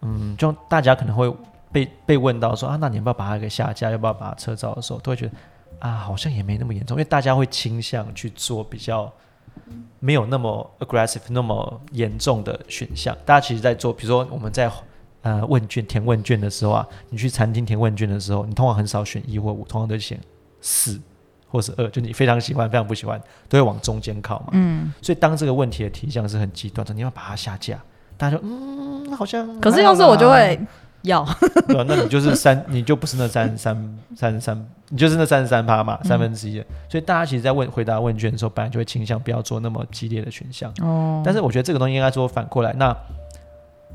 [0.00, 1.34] 嗯，就大家可能会
[1.70, 5.32] 被被问到说啊，那你要不要把它给下架，要不要把它撤照的时候，都会觉得
[5.80, 9.12] 啊，好像也没那么严重，因为大家会倾向去做比较
[9.98, 13.16] 没有那么 aggressive、那么严重的选项。
[13.24, 14.70] 大家其实在做，比如说我们在
[15.22, 20.20] 呃问卷填问卷的时候啊，你去餐厅填问卷的时候，你通常很少选一或五，通常都选
[20.60, 21.00] 四
[21.52, 24.46] 或是二，就你非常喜欢、非常不喜欢，都会往中间靠嘛。
[24.52, 27.78] 嗯，所以当这个问题的题项是很极端的，你要把它下架，
[28.16, 30.58] 大家就嗯，好像可是要是我就会
[31.02, 31.22] 要，
[31.68, 36.64] 对啊，那你就是三，你就不是那三十三三十三，你就是那三十三趴嘛，三分之一的。
[36.88, 40.72] 所以大家其实，在问回答问卷的时候，本来就会倾向不要做那么激烈的选项。
[40.80, 42.96] 哦，但是我觉得这个东西应该说反过来，那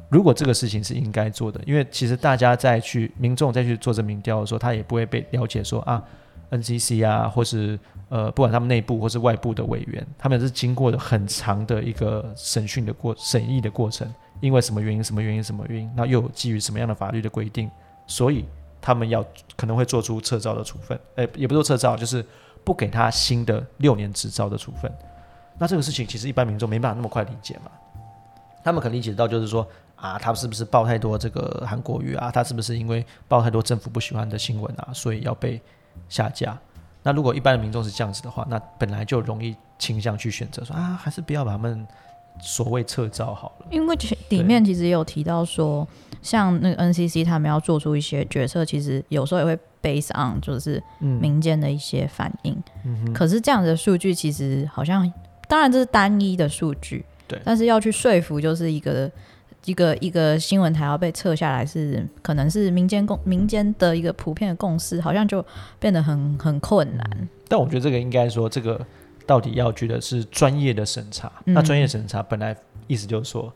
[0.10, 6.04] 如果这个事情是应该做的，因为其实大家在去民众再去做这民调的时候，他也不会被了解说啊
[6.52, 7.80] ，NCC 啊，或是
[8.10, 14.08] 呃，不管他们内部或是外部的委员，他们是经过了很长的一个审讯的过审议的过程，
[14.40, 17.70] 因为什么原因、什么原因、什么原因，那又基于什么样的法律的规定，
[18.06, 18.46] 所以
[18.82, 22.26] 他们要可能会做出撤照的处分，呃，也不是说撤照，就是
[22.64, 24.92] 不给他新的六年执照的处分。
[25.60, 27.72] 那这个事情其实一般民众没办法那么快理解嘛。
[28.64, 32.30] 他们可能理解到就是说啊，他是不是报太多这个韩国语啊？
[32.30, 35.62] 他是不是因为报太多政府不喜欢的新闻啊，所以要被
[36.10, 36.58] 下架？
[37.04, 41.88] 那如果一般的民众是这样子的话，那本来就容易倾向去选择说啊，还是不要把他们
[42.42, 43.68] 所谓撤照好了。
[43.72, 45.88] 因为其里面其实也有提到说，
[46.22, 52.62] 像那个 NCC 他们要做出一些决策，其实有时候也会 base on 就是民间的一些反应。
[52.84, 55.12] 嗯可是这样的数据其实好像，
[55.48, 59.10] 当然这是单一的数据，对但是要去说服就是一个
[59.66, 65.46] 一个一个新闻台要被撤下来是，可能是民间共民间的一个普遍的共识，好像就
[65.80, 67.30] 变得很很困难。
[67.48, 68.80] 但我觉得这个应该说，这个
[69.26, 71.32] 到底要去的是专业的审查。
[71.46, 72.56] 嗯那专业审查本来
[72.88, 73.52] 意思就是说，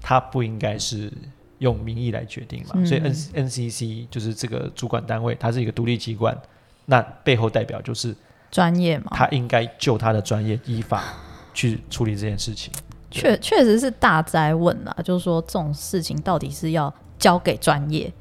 [0.00, 1.12] 它不应该是
[1.58, 2.70] 用民意来决定嘛。
[2.74, 6.36] 嗯所以 N NCC 就是这个主管单位，它是一个独立机关，
[6.86, 8.14] 那背后代表就是
[8.50, 11.02] 专业嘛，他应该就他的专业依法
[11.52, 12.72] 去处理这件事情。
[13.12, 18.12] 确确实是大灾问啦，就是说这种事情到底是要交给专业，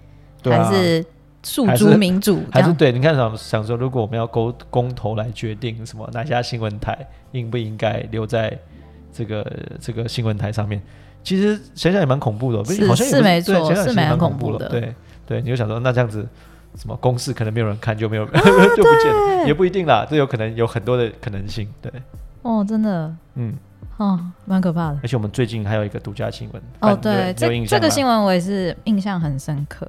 [0.44, 0.64] 对啊。
[0.64, 1.06] 还是
[1.44, 2.62] 诉诸民主这？
[2.62, 6.96] 还是对，你看想想说，如果我们要公公投来决定什么哪家新闻台
[7.32, 8.56] 应不应该留在
[9.12, 10.80] 这个这个新闻台上面，
[11.24, 14.70] 其实想想也蛮恐怖的，不是好像也不是没错对想想是蛮恐怖的。
[14.70, 14.94] 对
[15.26, 16.28] 对，你就想说，那这样子
[16.76, 21.92] 什么公式可能没有人看，就没有 就不见了，也不一定啦，这有可能有很多的可能性，对，
[22.44, 23.12] 哦，真的。
[23.34, 23.54] 嗯，
[24.02, 25.00] 哦，蛮可怕的。
[25.04, 29.88] 而且我们最近还有一个独家新闻哦，对，这这个新闻我也是印象很深刻，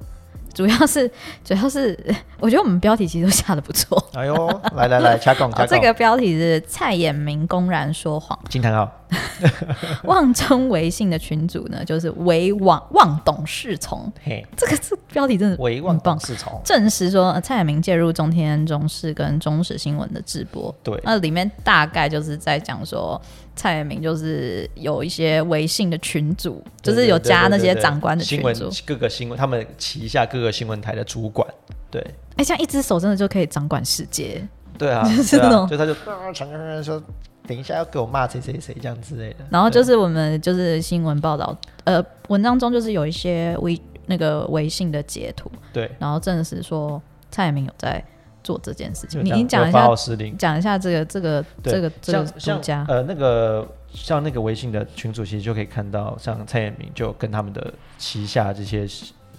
[0.53, 1.09] 主要是
[1.43, 1.97] 主要是
[2.39, 3.97] 我觉得我们标题其实都下的不错。
[4.13, 8.91] 哎呦，来来来， 掐杠掐哦，这，个标题是蔡衍明公然说谎，惊叹号，
[10.03, 14.11] 妄称微信的群主呢，就是唯妄妄懂事从。
[14.23, 16.17] 嘿，这个这标题真的唯望很棒。
[16.17, 23.21] 董事从，证实说呃蔡衍明介入中天、中视跟中时新闻的直播，对，那里面大概就是在讲说
[23.55, 28.69] 蔡衍明就是有一些微信的群组，就是有加那些长官的群新闻组。
[28.85, 31.47] 各个新闻，他们旗下各个新闻台的主管，
[31.91, 32.01] 对。
[32.35, 34.43] 哎，这样一只手真的就可以掌管世界。
[34.75, 37.01] 对啊， 就是那种就他就啊，常常说
[37.47, 48.03] 等一下要给我骂谁谁谁这样之类的，然后就是我们就是新闻报道，呃，文章中就是有一些微那个微信的截图，对，然后证实说蔡衍明有在
[48.43, 49.23] 做这件事情。
[49.23, 49.87] 你你讲一下
[50.37, 52.85] 讲一下这个这个这个这个独家。
[52.87, 58.87] 呃那个像那个微信的群主，其实就可以看到，像蔡衍明就跟他们的旗下这些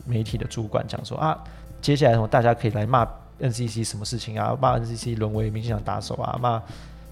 [0.06, 1.36] 媒体的主管讲说啊，
[1.80, 3.06] 接下来什么大家可以来骂
[3.40, 6.62] NCC 什么事情啊，骂 NCC 沦为民进党打手啊，骂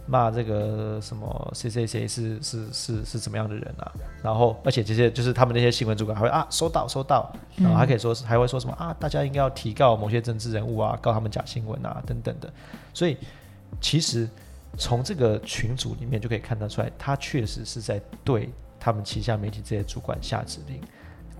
[0.06, 12.52] 骂这个什么谁谁谁是是是是怎么样的人啊，然后而且这些就是他们那些新闻主管还会啊收到收到，然后还可以说是还会说什么啊，大家应该要提告某些政治人物啊，告他们假新闻啊等等的，
[12.92, 13.16] 所以
[13.80, 14.28] 其实
[14.76, 20.80] 从这个群组里面就可以看得出来，他确实是在对他们旗下媒体这些主管下指令。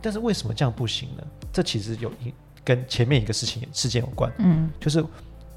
[0.00, 1.22] 但是为什么这样不行呢？
[1.52, 2.32] 这其实有一
[2.64, 5.04] 跟前面一个事情事件有关，嗯，就是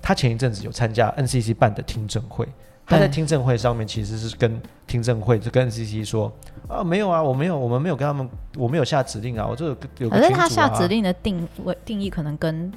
[0.01, 2.47] 他前一阵子有参加 NCC 办的听证会，
[2.85, 6.31] 他在听证会上面其实是跟听证会就跟 NCC 说
[6.67, 10.47] 啊，没有啊，我没有，我们没有跟他们，我没有下指令啊，我这有个有个可是他。
[10.47, 12.71] 下指令的定位定义可能跟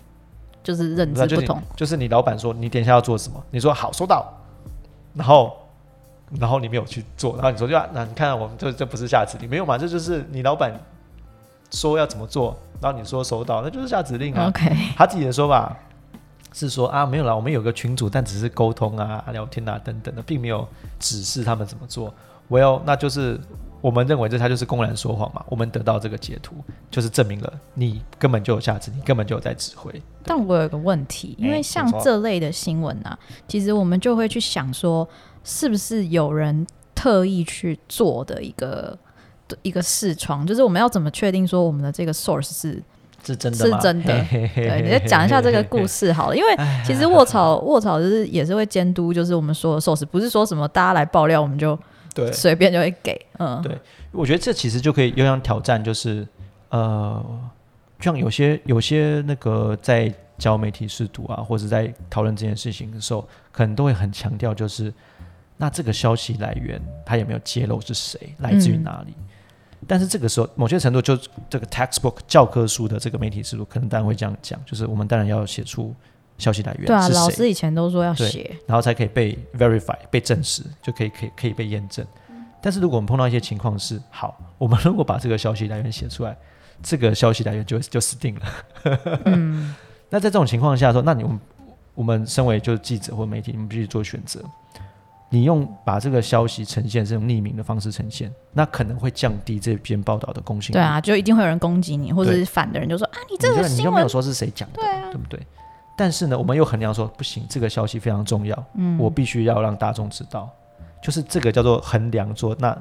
[0.62, 1.62] 就是认知不同。
[1.76, 4.26] 就是你老板说你等一下要做什么，你说好收到，
[5.14, 5.56] 然后
[6.40, 9.76] 然后你没有去做，然后你说就啊，那你看我们这这不是下指令，没有嘛？
[9.76, 10.72] 这就是你老板
[11.70, 14.48] 说要怎么做，然后你说收到，那就是下指令啊。
[14.48, 15.76] OK，他自己的说法
[16.58, 20.66] 是说啊，没有啦，我们有个群组，但只是沟通啊、聊天啊等等的，并没有
[20.98, 22.12] 指示他们怎么做。
[22.50, 23.38] Well，那就是
[23.80, 25.44] 我们认为这他就是公然说谎嘛。
[25.48, 26.56] 我们得到这个截图，
[26.90, 30.02] 就是证明了你根本就有下指，你根本就有在指挥。
[30.24, 33.16] 但我有一个问题，因为像这类的新闻啊，
[33.46, 35.06] 其实我们就会去想说，
[35.44, 38.98] 是不是有人特意去做的一个
[39.62, 42.82] 一个视窗，就是我们要怎么确定说我们的这个 source 是
[43.24, 43.78] 是真的吗？
[44.04, 46.48] 对，你再讲一下这个故事好了，因为
[46.84, 51.78] 其实卧槽卧槽就是也是会监督，就是我们说的 source，不是说什么大家来爆料我们就
[52.14, 53.76] 对，随便就会给，嗯，对
[54.12, 56.26] 我觉得这其实就可以有样挑战，就是
[56.70, 57.24] 呃，
[58.00, 64.92] 像有些有些那个在教媒体试读啊，或者在讨论这件事情的时候，可能都会很强调，就是
[65.56, 69.14] 那这个消息来源它有没有揭露是谁，来自于嗯哪里？
[69.86, 71.16] 但是这个时候，某些程度就
[71.48, 75.94] 这个 textbook 教科书的这个媒体制度，可能当然会这样讲，就是我们当然要写出
[76.36, 82.04] 消息来源对啊，老师以前都说要写，然后才可以被 verify 被证实，就可以可以可以被验证。
[82.60, 86.36] 但是如果我们碰到一些情况是，好，我们如果把这个消息来源写出来，
[86.82, 88.42] 这个消息来源就就死定了。
[89.26, 89.74] 嗯，
[90.10, 91.38] 那在这种情况下说，那你们
[91.94, 94.42] 我们身为就是记者或媒体，你们必须做选择。
[95.30, 100.72] 你用把这个消息呈现是用匿名的方式呈现，那可能会降低这篇报道的公信力。
[100.74, 105.38] 对啊，就一定会有人攻击你，或者是反的人就说啊，你这个新闻你又没有说是谁讲的，对啊对不对？
[105.96, 110.48] 但是呢，我们又衡量说不行，这个消息非常重要，嗯我必须要让大众知道，
[111.02, 112.76] 就是这个叫做衡量说，那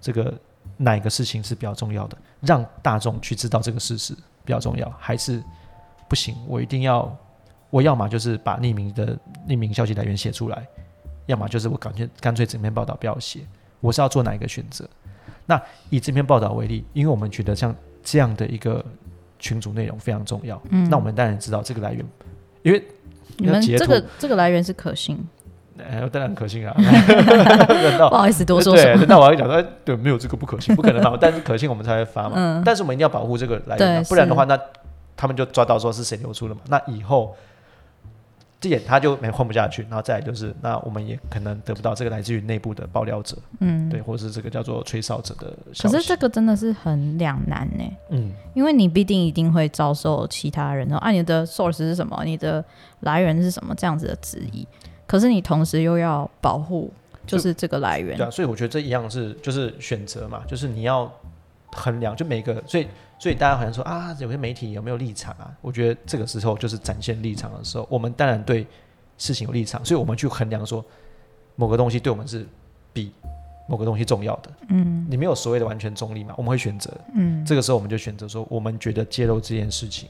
[0.00, 0.32] 这个
[0.76, 4.14] 哪个事情是比较重要的，让大众去知道这个事实
[4.44, 5.42] 比较重要，还是
[6.08, 6.34] 不行？
[6.48, 7.14] 我一定要，
[7.70, 9.16] 我要么就是把匿名的
[9.46, 10.66] 匿名消息来源写出来，
[11.26, 13.40] 要么就是我干脆干脆整篇报道不要写，
[13.80, 14.88] 我是要做哪一个选择？
[15.46, 15.60] 那
[15.90, 18.84] 以这篇报道为例，因为我们觉得像这样的一个
[19.38, 22.04] 群组内容非常重要，嗯那我们当然知道这个来源，
[22.62, 22.82] 因为
[23.36, 25.18] 你们这个这个来源是可信，
[25.76, 26.74] 呃，当然可信啊。
[28.08, 29.06] 不好意思多说什对，么。
[29.08, 31.16] 那我要讲说，哎对，没有这个不可信，不可能嘛。
[31.20, 32.32] 但是可信我们才会发嘛。
[32.36, 34.58] 嗯但是我们一定要保护这个来源、啊，不然的话，那
[35.16, 36.60] 他们就抓到说是谁流出了嘛。
[36.68, 37.36] 那以后
[38.64, 45.54] 这点他就没混不下去，然后再来就是，那我们也可能得不到这个来自于内部的爆料者，嗯，对，或者是这个叫做吹哨者的。
[45.78, 52.64] 可是这个真的是很两难呢，嗯，因为你必定一定会遭受其他人说啊，你的 source 是什么，你的
[53.00, 54.66] 来源是什么这样子的质疑，
[55.06, 56.90] 可是你同时又要保护
[57.26, 58.16] 就是这个来源。
[58.16, 61.12] 对，啊，所以我觉得这一样是就是选择嘛，就是你要
[61.72, 62.88] 衡量，就每个，所以
[63.24, 65.50] 所以大家好像说啊，有些媒体有没有立场啊？
[65.62, 68.66] 我觉得这个时候就是展现立场的时候，我们当然对
[69.16, 70.84] 事情有立场，所以我们去衡量说
[71.56, 72.46] 某个东西对我们是
[72.92, 73.10] 比
[73.66, 74.50] 某个东西重要的。
[74.68, 80.06] 嗯你没有所谓的完全中立嘛，我们会选择，嗯，这个时候我们就选择说，我们觉得揭露这件事情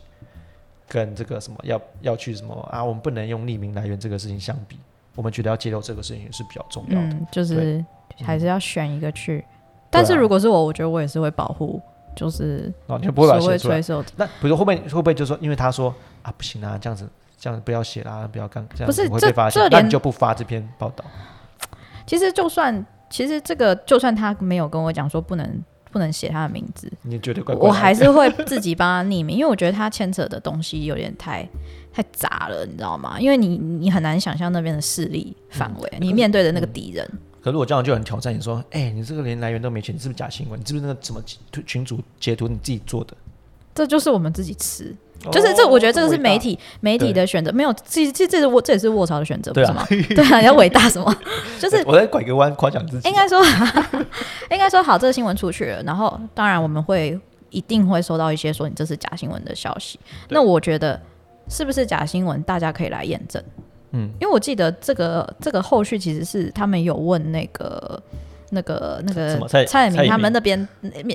[0.88, 4.76] 跟这个什么要要去什么啊，我们不能用匿名来源这个事情相比，
[5.14, 7.10] 我们觉得要揭露这个事情是比较重要的。
[7.10, 7.84] 嗯，就是
[8.24, 9.38] 还是要选一个去。
[9.38, 9.54] 啊
[9.88, 11.80] 但是如果是我，我觉得我也是会保护，
[12.14, 13.82] 就是然后你就不会把它所谓写出来吹。
[13.82, 17.08] 手那比如说会不会会不会就说，因为他说啊不行啊，这样子
[17.38, 21.04] 这样子不要写啦，不要干这样子不是这会被发现这，你就不发这篇报道。
[22.06, 27.68] 其实就算其实这个就算他没有跟我讲说不能不能写他的名字，你觉得怪怪的？
[27.68, 31.48] 我还是会自己帮他匿名，因为我觉得他牵扯的东西有点太
[31.92, 33.16] 太杂了，你知道吗？
[33.18, 37.08] 因为你你很难想象那边的势力范围，嗯你面对的那个敌人，
[37.44, 40.58] 可是我这样就很挑战你说，哎、你这个连来源都没写，你是不是假新闻？
[40.58, 41.22] 你是不是那个什么
[41.66, 43.14] 群主截图你自己做的？
[43.74, 44.96] 这就是我们自己吃。
[45.30, 50.06] 就是这，我觉得这个是媒体媒体的选择，没有，这这这是我这也是卧槽的选择，不对啊是吗？
[50.16, 51.14] 对啊，要伟大什么？
[51.60, 53.08] 就是我在拐个弯夸奖自己。
[53.08, 53.42] 应该说，
[54.50, 57.18] 应该说好，这个新闻出去了，然后当然我们会
[57.50, 59.98] 一定会收到一些说你这是假新闻的消息。
[60.28, 61.00] 那我觉得
[61.48, 63.42] 是不是假新闻，大家可以来验证。
[63.94, 68.02] 嗯，因为我记得这个这个后续其实是他们有问那个
[68.50, 70.68] 那个那个蔡明蔡衍明他们那边，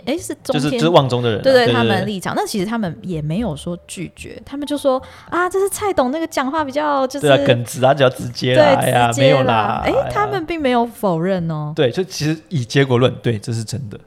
[0.06, 0.54] 哎是中天。
[0.54, 11.74] 就是就是望中的人啊、对对对，他们立场，那其实他们也没有说拒绝，他们就说啊，这是蔡董那个讲话比较就是对啊，耿直啊，比较直接对没有啦，哎、呀他们并没有否认哦。
[11.76, 14.00] 对，就其实以结果论，对，这是真的。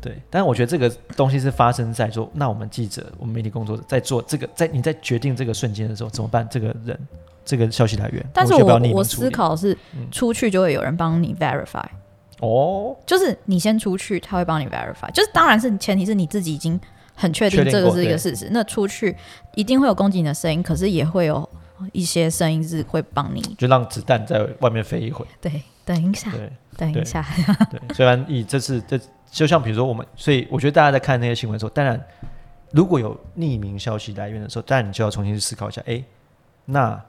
[0.00, 6.44] 对，但是我觉得这个东西是发生在说，那我们记者、我们媒体工作者在做这个，在你在决定这个瞬间的时候怎么办？
[6.50, 6.98] 这个人，
[7.44, 11.84] 这个消息来源，但是我我思考是嗯出去就会有人帮你 verify，
[12.40, 16.80] 哦，就是你先出去，他会帮你 verify，就是当然是前提是你自己已经
[17.14, 18.48] 很确定这个是一个事实。
[18.50, 19.16] 那出去
[19.54, 21.48] 一定会有攻击你的声音，可是也会有
[21.92, 23.40] 一些声音是会帮你。
[23.58, 25.24] 就让子弹在外面飞一回。
[25.40, 27.24] 对，等一下，对等一下，
[27.70, 28.98] 对，虽然以这次这
[29.30, 32.00] 就像比如说我们，所以我觉得大家在看那些新闻的时候，当然
[32.70, 36.02] 如果有匿名消息来源的时候，当然你就要重新去思考一下，哎，
[36.64, 37.02] 那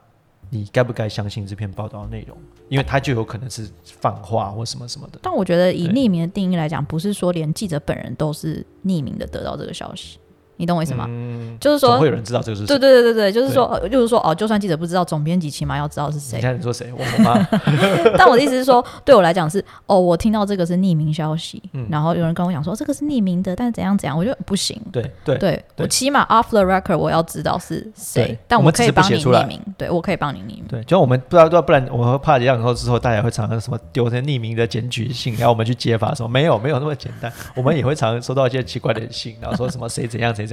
[0.53, 2.37] 你该不该相信这篇报道的内容？
[2.69, 5.17] 因为它就有可能是放话或什么什么的。
[5.23, 10.19] 但我觉得以匿名的定义来讲，不是说连记者本人都是匿名的得到这个消息，
[10.63, 11.05] 你懂我意思吗？
[11.09, 12.67] 嗯，就是说会有人知道这个是谁。
[12.67, 16.41] 对对对对对，就是说，呃就是说，哦，就算记者不知道，总编辑起码要知道是谁你。
[16.41, 16.89] 看你说谁？
[16.97, 17.35] 我妈。
[18.17, 24.81] 但我的意思是说，对我来讲是，哦，我听到这个是匿名消息，嗯然后有人跟我讲说这个是匿名的，但是怎样怎样，我觉得不行。
[24.91, 30.63] 对对对我起码 off the record 我要知道是谁，但我可以帮你匿名，对我可以帮你匿名。
[30.69, 40.52] 对，就我们不知道，不然我们会怕这样以后之后，大家会产生什么丢成匿名的检举信，然后我们去揭发说没有没有那么简单，我们也会常常收到一些奇怪的信，然后说什么谁怎样谁怎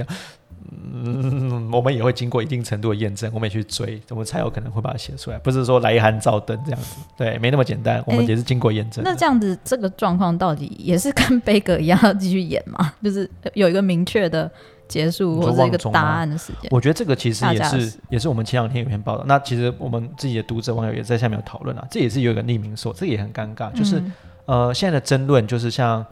[0.71, 9.09] 嗯，我们也会经过一定程度的验证，我们也去追，我们才有可能会把它写出来，不是说来一函照登这样子，对，没那么简单，我们哎也是经过验证的。
[9.09, 12.93] 那这样子，这个状况到底也是跟贝格一样要继续演吗？
[13.03, 14.49] 就是有一个明确的
[14.87, 16.69] 结束或者一个答案的时间？
[16.71, 24.13] 我觉得这个其实也是也是我们前两天有篇报道，那其实我们自己的读者网友也在下面有讨论啊，这也是有一个匿名说，这个也很尴尬，就是、嗯
[24.45, 26.05] 呃现在的争论就是像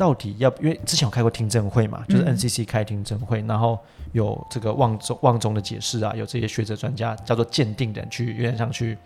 [0.00, 3.78] 到底要因为之前有开过听证会嘛，就是嗯 NCC 开听证会，然后
[4.12, 8.96] 有这个望中望中的解释啊，有这些学者专家叫做鉴定人去有点像去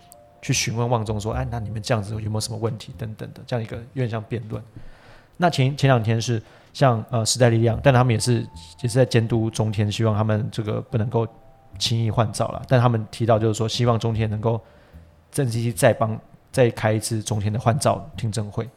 [0.41, 4.63] 去询问旺中说，哎，那你们这样子有没有什么问题等等的，这样一个有点像辩论。
[5.37, 6.41] 那前前两天是
[6.73, 8.47] 像呃时代力量，但他们也是
[8.81, 11.27] 也是在监督中天，希望他们这个不能够
[11.77, 12.63] 轻易换照了。
[12.69, 14.61] 但他们提到就是说，希望中天能够
[15.33, 16.17] 正式再帮
[16.53, 18.69] 再开一次中天的换照听证会。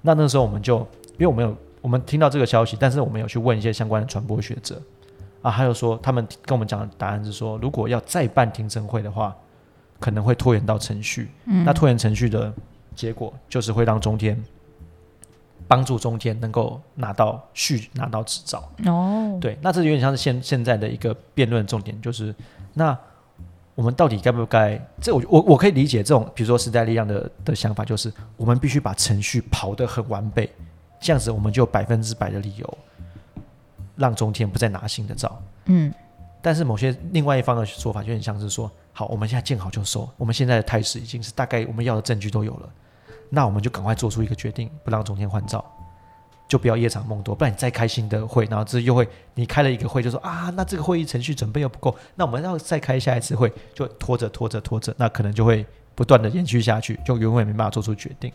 [0.00, 0.88] 那那时候我们就
[1.20, 4.80] 因为我们有我们听到这个消息，但是我们有去问一些相关的传播学者
[5.42, 9.36] 啊，还有说他们跟我们讲的答案是说，如果要再办听证会的话，
[9.98, 11.30] 可能会拖延到程序。
[11.44, 12.50] 嗯那拖延程序的
[12.94, 14.42] 结果就是会让中天
[15.68, 18.66] 帮助中天能够拿到续拿到执照。
[18.86, 22.34] 哦，对，那这有点像是现现在的一个辩论重点，就是
[22.72, 22.96] 那
[23.74, 24.78] 我们到底该不该？
[25.00, 30.50] 这我我我可以理解这种，比如说时代力量的的想法，就是我们必须把程序跑得很完备，
[31.00, 32.78] 这样子我们就百分之百的理由
[33.96, 35.42] 让中天不再拿新的照。
[35.64, 35.92] 嗯
[36.42, 42.70] 但是某些另外一方的说法就很像是说，好，我们现在见好就收，我们现在的态势已经是大概我们要的证据都有了，
[43.28, 45.62] 那我们就赶快做出一个决定，不让中天换照，
[46.48, 58.32] 就不要夜长梦多，不然你再开新的会，然后这又会你开了一个会就说啊，那这个会议程序准备又不够，那我们要再开下一次会，就拖着拖着拖着，那可能就会不断的延续下去，就永远没办法做出决定。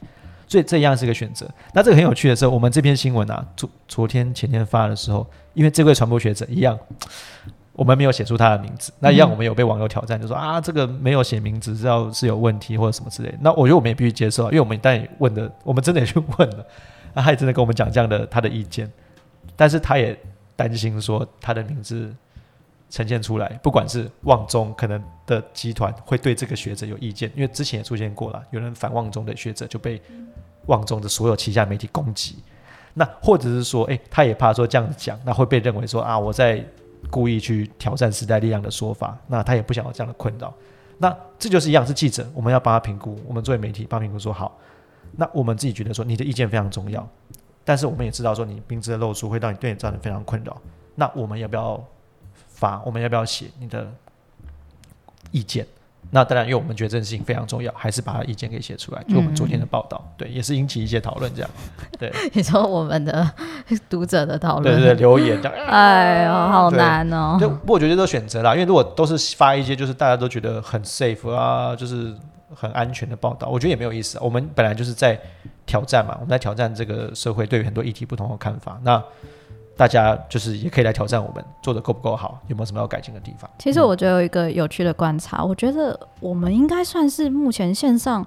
[0.47, 1.49] 所以这样是个选择。
[1.73, 6.77] 那这个很有趣的是，我们这篇新闻啊，昨昨天前天发的时候，因为这位传播学者一样，
[7.73, 13.37] 我们没有写出他的名字，那一样我们有被网友挑战，就说啊，这个没有写名字，知道是有问题或者什么之类的。
[13.41, 16.65] 那我觉得我们也必须接受啊，因为我们当然也问的，我们真的也去问了，
[17.13, 18.89] 那 他也真的跟我们讲这样的他的意见，
[19.55, 20.17] 但是他也
[20.55, 22.15] 担心说他的名字
[22.89, 30.01] 呈现出来，不管是旺中可能的集团会对这个学者有意见，因为之前也出现过了，有人反旺中的学者就被
[30.67, 32.37] 旺中的所有旗下媒体攻击。
[32.93, 36.63] 那或者是说，诶，他也怕说这样子讲，那会被认为说啊，我在
[37.09, 40.53] 故意去挑战时代力量的说法，那他也不想要这样的困扰。
[40.97, 44.57] 那这就是一样是记者，我们要帮他评估，我们作为媒体帮评估说好，
[45.17, 47.05] 那我们自己觉得说你的意见非常重要，
[47.65, 50.55] 但是我们也知道说你名字的露出会让你对你造成非常困扰，
[50.95, 51.85] 那我们要不要
[52.55, 52.81] 发？
[52.85, 53.87] 我们要不要写你的
[55.31, 55.67] 意见？
[56.11, 59.03] 那当然，因为我们觉得这件事情非常重要，还是把他意见给写出来。
[59.09, 61.49] 就我们昨天的报道，对，也是引起一些讨论，这样，
[61.97, 63.27] 对， 你说我们的
[63.89, 65.57] 读者的讨论，对对对，留言这样。
[65.65, 67.37] 哎呦，好难哦。
[67.41, 72.15] 就不过我觉得都选择啦，因为如果都是发一些就是大家都觉得很 safe 啊，就是
[72.53, 74.21] 很安全的报道，我觉得也没有意思啊。
[74.23, 75.19] 我们本来就是在
[75.65, 78.79] 挑战嘛，我们在挑战这个社会对于很多议题不同的看法。
[78.83, 79.03] 那
[79.77, 83.49] 大家就是也可以来挑战我们做的够不够好，有没有什么要改进的地方？
[83.59, 88.25] 其实我觉得有一个有趣的观察，我觉得我们应该算是目前线上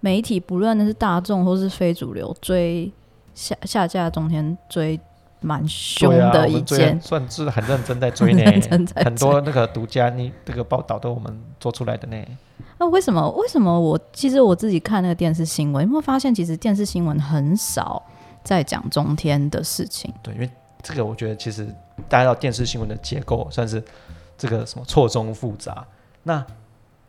[0.00, 2.92] 媒体，不论是大众或是非主流，追
[3.34, 4.98] 下下架中天追
[5.40, 7.00] 蛮凶的一件。
[7.00, 8.44] 算是很认真在追呢
[8.96, 12.22] 很多那个独家你这个报道都我们做出来的呢。
[12.78, 13.30] 那为什么？
[13.32, 18.02] 为什么我其实我自己看那个电视新闻，有没有发现其实电视新闻很少
[18.42, 20.12] 在讲中天的事情？
[20.22, 20.50] 对，因为
[20.82, 21.64] 这个我觉得其实
[22.08, 23.82] 大家知道电视新闻的结构算是
[24.36, 25.86] 这个什么错综复杂。
[26.22, 26.44] 那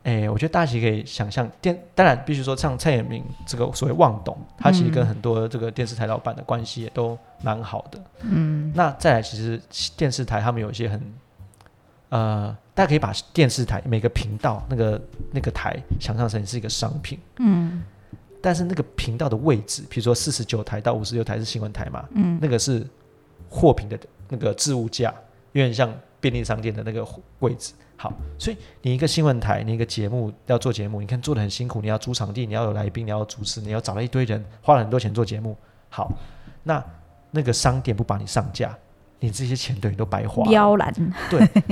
[0.04, 8.00] 诶，我觉得大家其实可以想象，电当然必须说像蔡衍明这个所谓望董，他其实跟很多这个电视台老板的关系也都蛮好的。
[8.22, 9.62] 嗯，那再来，其实
[9.96, 11.14] 电视台他们有一些很
[12.10, 15.00] 呃，大家可以把电视台每个频道那个
[15.32, 17.20] 那个台想象成是一个商品。
[17.38, 17.84] 嗯
[18.44, 22.84] 但是那个频道的位置，比如说四十九台到五十六台是新闻台嘛，嗯那个是
[23.52, 24.00] 货品的
[24.30, 25.14] 那个置物架，
[25.52, 27.06] 有点像便利商店的那个
[27.38, 27.74] 柜子。
[27.98, 35.56] 好，所以你一个新闻台，你一个节目要做节目，你看做的很辛苦，你要租场地，你要有来宾，你要主持，你要找了一堆人，花了很多钱做节目。
[35.90, 36.12] 好，
[36.64, 36.84] 那
[37.30, 38.76] 那个商店不把你上架，
[39.22, 40.50] 你这些钱等于都白花了。
[40.50, 40.92] 标蓝，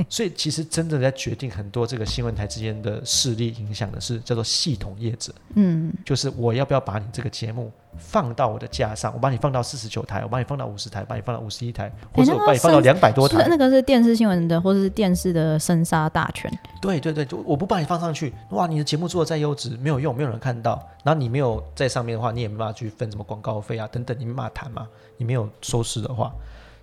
[0.07, 5.33] 所以其实真的在决定很多这个新闻台之间的势力影响的是叫做系统业者。
[5.55, 9.11] 嗯就是我要不要把你这个节目放到我的架上？
[9.15, 13.43] 我把你放到四十九台，我把你放到五十台，把你放到五十一台，或者我把你放到是两百多台。
[13.43, 16.51] 是那个是电视新闻的，或者是电视的生杀大权。
[16.79, 20.87] 对对对，就我不把你放上去，哇，你的节目做的再优质没有用，没有人看到。
[21.03, 24.87] 然后你没有在上面的话，你也没办法去分什么广告费啊等等，你没办法谈嘛。
[25.17, 26.31] 你没有收视的话，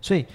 [0.02, 0.26] 所以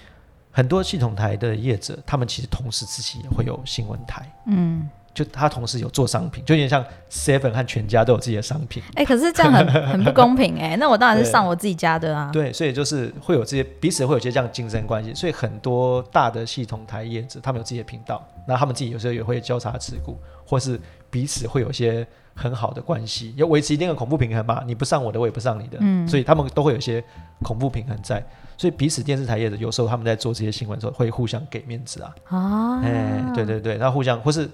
[0.52, 4.30] 很多系统台的业者，他们其实同时自己也会有新闻台。
[4.46, 8.82] 嗯，就他同时有做商品，就有点像 Seven 和全家都有自己的商品。
[8.94, 12.30] 哎、可是这样很很不公平哎、 那我当然是上我自己家的啊。
[12.32, 26.08] 对，所以就是会有这些彼此会有些这样竞争关系，所以很多大的系统台业者他们有自己的频道，那他们自己有时候也会交叉持股，或是彼此会有一些很好的关系，要维持一定的恐怖平衡嘛，你不上我的，我也不上你的，嗯。
[26.08, 27.04] 所以他们都会有一些
[27.42, 28.24] 恐怖平衡在，
[28.56, 34.48] 所以彼此电视台业者有时候他们在做这些新闻的时候会互相给面子啊，啊，哎、对对对，那互相或是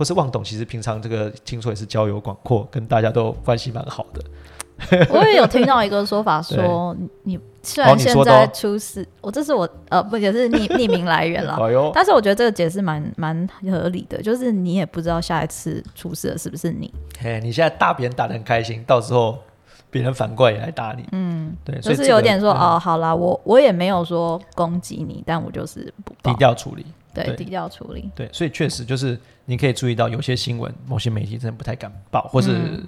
[0.00, 4.24] 或是旺董，其实平常这个听说也是交友广阔，跟大家都关系蛮好的。
[5.12, 11.58] 我也有听到一个说法说，你虽哦然现在出事，我这是我呃不也是匿匿名来源了。
[11.92, 19.38] 但是我觉得这个解释蛮蛮合理的，就是你也不知道下一次出事的是不是你，嘿，你现在打别人打的很开心，到时候
[19.90, 21.04] 别人反过来也来打你。
[21.12, 26.86] 嗯，对，就是有点说、嗯哦，好啦，我我也没有说攻击你，但我就是不低，调处理。
[27.14, 27.36] 对对。
[27.36, 32.82] 低调处理，对，所以确实就是你可以注意到，有些新闻某些媒体真的不太敢报，或是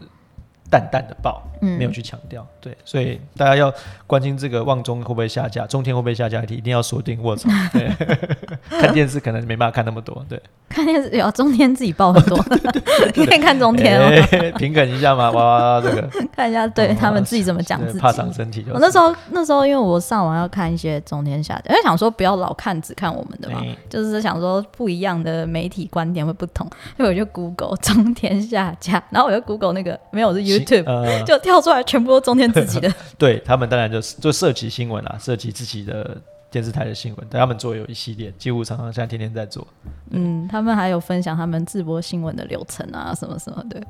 [0.72, 2.46] 淡淡的报，嗯没有去强调。
[2.62, 3.70] 对，所以大家要
[4.06, 7.50] 关心这个旺中会不会下架，中天会不会下架，一定要锁定卧槽。
[7.74, 7.92] 对，
[8.80, 10.24] 看电视可能没办法看那么多。
[10.30, 12.42] 对，看电视有中天自己报很多，
[13.14, 17.98] 你可以看中天哦，哎平衡一下嘛，哇哇，这个看一下对哦他们自己怎么讲自己。
[17.98, 18.72] 怕伤身体就。
[18.72, 26.66] 我那时候那时候因为我上网要看一些中天下架，因为想说不要老看只看我们的嘛，哎就是想说不一样的媒体观点会不同，
[26.96, 36.16] 所以我就 Google 中天下架，然后我就 Google 那个没有我是新 YouTube，、呃， 就跳出来全部都中天自己的， 对他们当然就是就涉及新闻啦，涉及自己的
[36.50, 39.66] 电视台的新闻，但他们做有一系列，几乎常常现在天天在做。
[40.10, 43.80] 嗯，他们还有分享他们直播新闻的流程啊，什么什么的，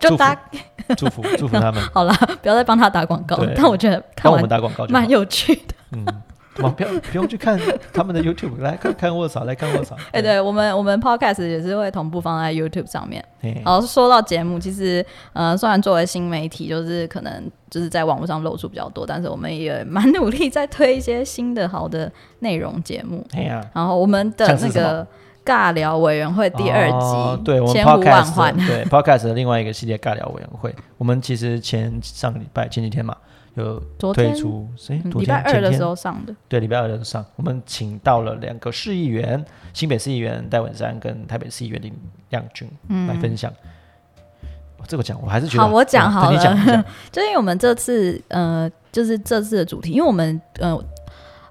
[0.00, 0.40] 就大家
[0.96, 5.08] 祝福祝福他们， 好啦，不要再帮他打广告对，但我觉得看我们打广告蛮。
[5.08, 5.74] 有趣的。
[5.92, 6.04] 嗯，
[6.62, 7.58] 哇，不要不用去看
[7.92, 9.96] 他们的 YouTube，来看看卧槽，来看卧槽。
[10.12, 13.24] 哎、对我们我们 Podcast 也是会同步放在 YouTube 上面。
[13.40, 23.26] 嘿，然后说到节目，其实呃，虽然作为新媒体，就是可能就是在网络上露出比较多，但是我们也蛮努力在推一些新的好的内容节目。
[23.32, 25.06] 哎呀，然后我们的那个
[25.44, 33.16] 尬聊委员会第二集，哦对我们千呼万 Podcast 唤，对 Podcast 的另外一个系列尬聊委员会，我们其实前上个礼拜前几天嘛，
[33.54, 33.78] 有
[34.12, 34.68] 推出，
[35.14, 36.34] 礼拜二的时候上的。
[36.48, 41.92] 对，礼拜二的时候上，我们请到了两个市议员，新北市议员戴文山跟台北市议员林
[42.30, 42.68] 亮君
[43.08, 43.50] 来分享。
[43.50, 50.78] 哦这个讲我还是觉得嗯好我讲嗯好了 就因为我们这次呃，就是这次的主题，因为我们呃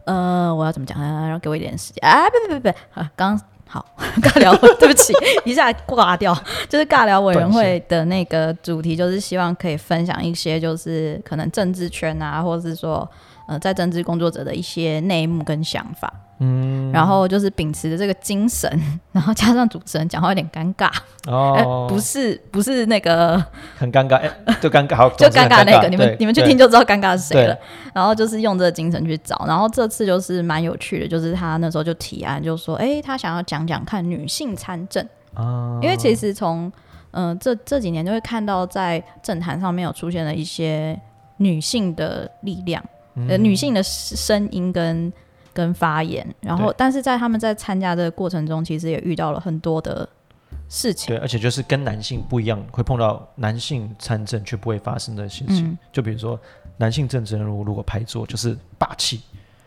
[0.05, 1.23] 呃，我要怎么讲啊？
[1.23, 2.29] 然后给我一点时间啊！
[2.29, 3.39] 不不不不，啊，刚
[3.73, 3.83] 好
[4.21, 5.11] 尬聊， 对不起，
[5.45, 6.31] 一下挂掉。
[6.69, 13.09] 就是尬聊委员会的那个主题，就是希望可以分享一些，就是可能政治圈啊，或者是说
[13.47, 16.13] 呃，在政治工作者的一些内幕跟想法。
[16.43, 18.69] 嗯，然后就是秉持着这个精神，
[19.13, 20.87] 然后加上主持人讲话有点尴尬，
[21.27, 23.43] 哎、哦， 不是不是那个
[23.77, 24.29] 很尴尬，哎，
[24.61, 27.57] 就尴尬，好， 就尴尬那个，你们你们去听就知道尴尬是谁了。
[27.93, 36.71] 然后就是用这个精神去找，然后这次就是蛮有趣的，就是他那时候就提案，就说，哎，他想要讲讲看女性参政，啊，因为其实从
[37.11, 40.99] 嗯、呃这这几年就会看到在政坛上面有出现了一些
[41.37, 42.83] 女性的力量，
[43.15, 43.27] 嗯。
[43.29, 45.13] 呃，女性的声音跟
[45.53, 50.07] 跟发言，然后但是在他们在参加的过程中，其实也遇到了很多的
[50.67, 51.15] 事情。
[51.15, 55.67] 对，而且就是跟男性不一样，会碰到男性参政却不会发生的事情。
[55.67, 56.39] 嗯就比如说，
[56.77, 59.21] 男性政治人物如果拍桌就是霸气，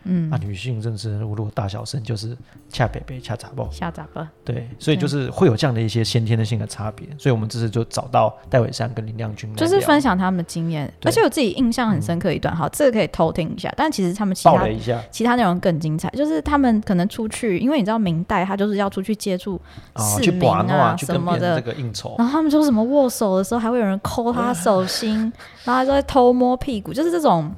[0.06, 2.36] 嗯啊，，女性政治人物如果大小声就是
[2.70, 3.68] 恰北北恰杂爆。
[3.70, 4.30] 下杂吧。
[4.44, 7.06] 对，所以就是会有这样的一些先天的性的差别。
[7.18, 13.72] 所以我们这次就找到戴伟山跟林亮君就是分享他们的经验，而且我自己印象很深刻一段，好，这个可以偷听一下。
[13.76, 19.60] 但其实他们其他一下其他内容更精彩，就是他们可能出去，因为你知道明代他就是要出去接触
[19.94, 22.14] 哦，去市民玩啊去什么的这，个应酬。
[22.18, 25.32] 然后他们说什么握手的时候还会有人抠他手心，
[25.64, 27.50] 然后还在偷摸屁股，就是这种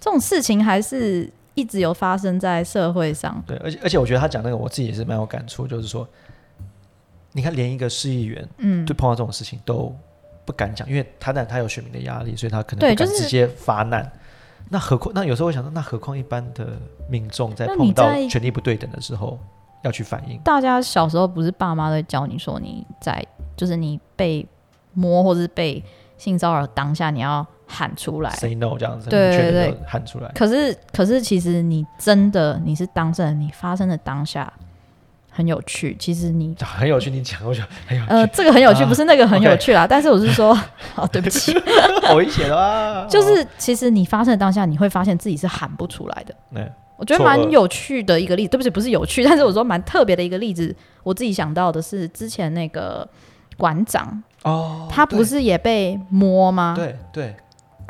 [0.00, 3.42] 这种事情还是一直有发生在社会上。
[3.46, 6.06] 对，而且而且我觉得他讲那个我自己也是蛮有感触，就是说，
[7.32, 9.94] 你看连一个市议员嗯就，碰到这种事情都
[10.44, 14.10] 不敢讲，因为他但他有选民的压力，所以他可能就是不敢直接发难。
[14.70, 16.78] 那何况那有时候会想到，那何况一般的
[17.08, 19.38] 民众在碰到权力不对等的时候
[19.82, 23.24] 要去反应，大家小时候不是爸妈都教你说你在
[23.56, 24.46] 就是你被
[24.92, 25.84] 摸或是被
[26.16, 28.30] 性骚扰当下你要喊出来。
[28.30, 30.30] say no 这样子，对对对喊出来。
[30.34, 34.52] 可是可是其实你真的你是当事人，你发生的当下
[35.30, 35.96] 很有趣。
[35.98, 39.86] 其实你 很有趣，你讲，我觉得很有趣，呃这个很有趣，啊不是那个很有趣啦。
[39.86, 40.56] 但是我是说，
[40.94, 41.52] 哦对不起，
[42.02, 43.06] 好 危险啊！
[43.10, 46.34] 就是其实你发生的当下，你会发现自己是喊不出来的。
[46.54, 50.74] 对我觉得蛮有趣的一个例子，对不起，不是有趣，但是我说蛮特别的一个例子。
[51.02, 53.06] 我自己想到的是之前那个
[53.56, 56.72] 馆长，哦，他不是也被摸吗？
[56.76, 57.34] 对对，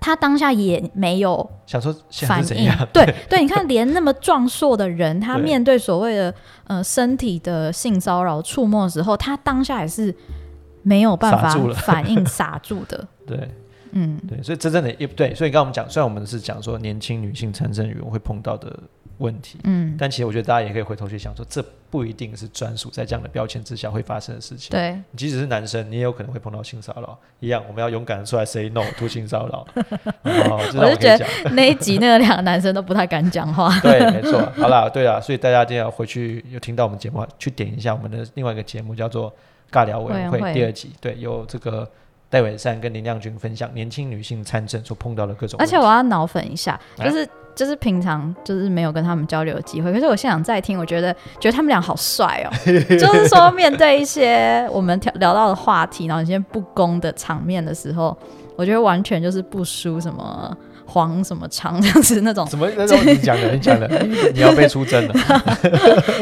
[0.05, 2.89] 他当下也没有想说现在反应是怎样？。
[2.93, 6.35] 对对，你看， 连那么壮硕的人，他面对所谓的
[6.67, 10.15] 呃身体的性骚扰触摸的时候，他当下也是
[10.83, 13.09] 没有办法反应傻住的。
[13.27, 13.49] 对
[13.93, 18.79] 嗯，对，所以真正的也对，所以刚刚我们讲，虽然我们是讲说年轻女性参政员会碰到的
[19.19, 19.59] 问题。
[19.65, 24.71] 嗯，但其实我觉得大家也可以回头去想说，这不一定是专属在这样的标签之下会发生的事情。
[24.71, 29.67] 对，即使是男生，你也有可能会碰到性骚扰，一样，我们要勇敢的出来 say no to 性骚扰。
[30.25, 31.17] 哦，我就觉。
[31.17, 33.71] 得那一集那个两个男生都不太敢讲话。
[33.83, 34.41] 对，没错。
[34.57, 39.31] 好啦，对啦，所以大家一定要回去有听到我们节目，去点一下我们的另外一个节目，叫做
[39.73, 40.91] 《尬聊委员会第二集。
[41.01, 41.89] 对，有这个
[42.29, 45.61] 戴伟善跟林亮君分享年轻女性参政所碰到的各种。
[45.61, 52.51] 而且我要脑粉一下，哎就是就是平常就是没有跟他们交流的机会，可是我现场再听，我觉得觉得他们俩好帅哦。
[52.99, 58.17] 就是说面对一些我们聊聊到的话题，然后一些不公的场面的时候，
[58.57, 60.57] 我觉得完全就是不输什么
[60.95, 62.47] 黄什么长这样子那种。
[62.47, 63.89] 什么那种你讲的，你讲的，
[64.33, 65.15] 你要被出征了。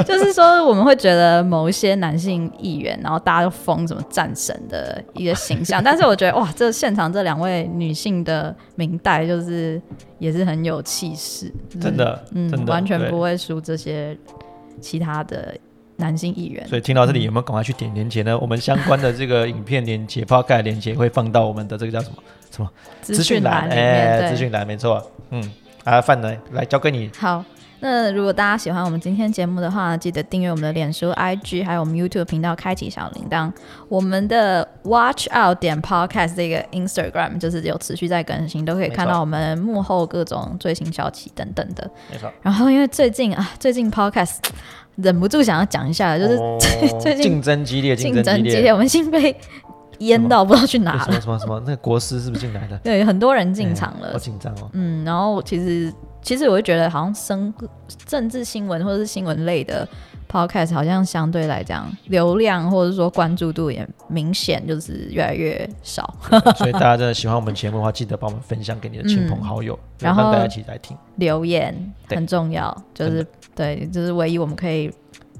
[0.06, 9.80] 就是说我们会觉得某一些男性议员，然后大家都封什么战神的一个形象，但是我觉得哇，这现场这两位女性的明代就是
[10.18, 14.16] 也是很有气势，真的，嗯，完全不会输这些
[14.80, 15.54] 其他的
[15.96, 16.66] 男性议员。
[16.66, 18.38] 所以听到这里有没有赶快去点连接呢？
[18.38, 22.16] 我们相关的这个影片连接、 podcast 连接会放到我们的这个叫什么
[22.50, 22.70] 什么
[23.00, 25.02] 资讯栏哎，资讯栏没错。
[25.30, 25.50] 嗯，
[25.84, 27.10] 啊，范来来交给你。
[27.18, 27.42] 好，
[27.80, 33.50] 那如果大家喜欢我们今天节目的话，记得订阅我们的脸书、IG，还有我们 YouTube 频道，开启小铃铛。
[33.88, 41.90] 我们的 Watch Out 点 Podcast 这个 Instagram 就是有持续在更新，都可以看到我们幕后各种最新消息等等的。
[42.10, 44.36] 没错，然后因为最近啊，最近 Podcast
[44.96, 46.58] 忍不住想要讲一下，就是哦
[47.00, 48.70] 最近竞争激烈，竞争激烈。
[48.70, 49.34] 我们已经被
[49.98, 51.20] 淹到不知道去哪了什么。
[51.20, 51.60] 什么什么？
[51.64, 52.76] 那个国师是不是进来的？
[52.78, 54.18] 对，很多人进场了哎好。
[54.18, 54.68] 紧张哦。
[54.72, 57.52] 嗯，然后其实其实我会觉得，好像生
[58.06, 59.88] 政治新闻或者是新闻类的
[60.30, 66.14] podcast，好像相对来讲流量或者说关注度也明显就是越来越少。
[66.56, 71.74] 所以大家真的喜欢我们节目的话，记得帮我们分享给你的亲朋好友，嗯 然后让大家一起来听，留言
[72.08, 74.90] 很重要，就是对，就是唯一我们可以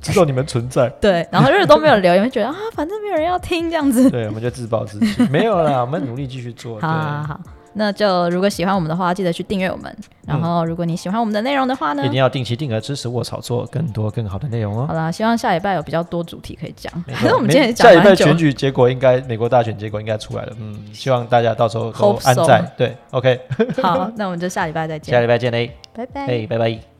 [0.00, 0.88] 知道你们存在。
[1.00, 4.08] 对，然后如果都没有留言，会觉得啊，反正没有人要听这样子。
[4.12, 5.22] 对，我们就自暴自弃。
[5.30, 6.78] 没有啦，我们努力继续做。
[6.82, 7.40] 好好对，好，
[7.74, 9.96] 那就如果喜欢我们的话，记得去订阅我们。
[10.26, 14.94] 然后如果你喜欢我们的内容的话呢一，定要定期定额支持卧草做更多更好的内容哦好。
[14.94, 16.92] 啦，希望下礼拜有比较多主题可以讲。
[17.06, 22.60] 没可是我们今天下礼拜选举结果应该美国大选结果应该出来了，嗯，希望大家到时候都安在。
[22.76, 23.40] 对，OK，
[23.82, 26.26] 好，那我们就下礼拜再见下，礼拜见嘞，拜拜。
[26.26, 26.91] 哎，拜拜。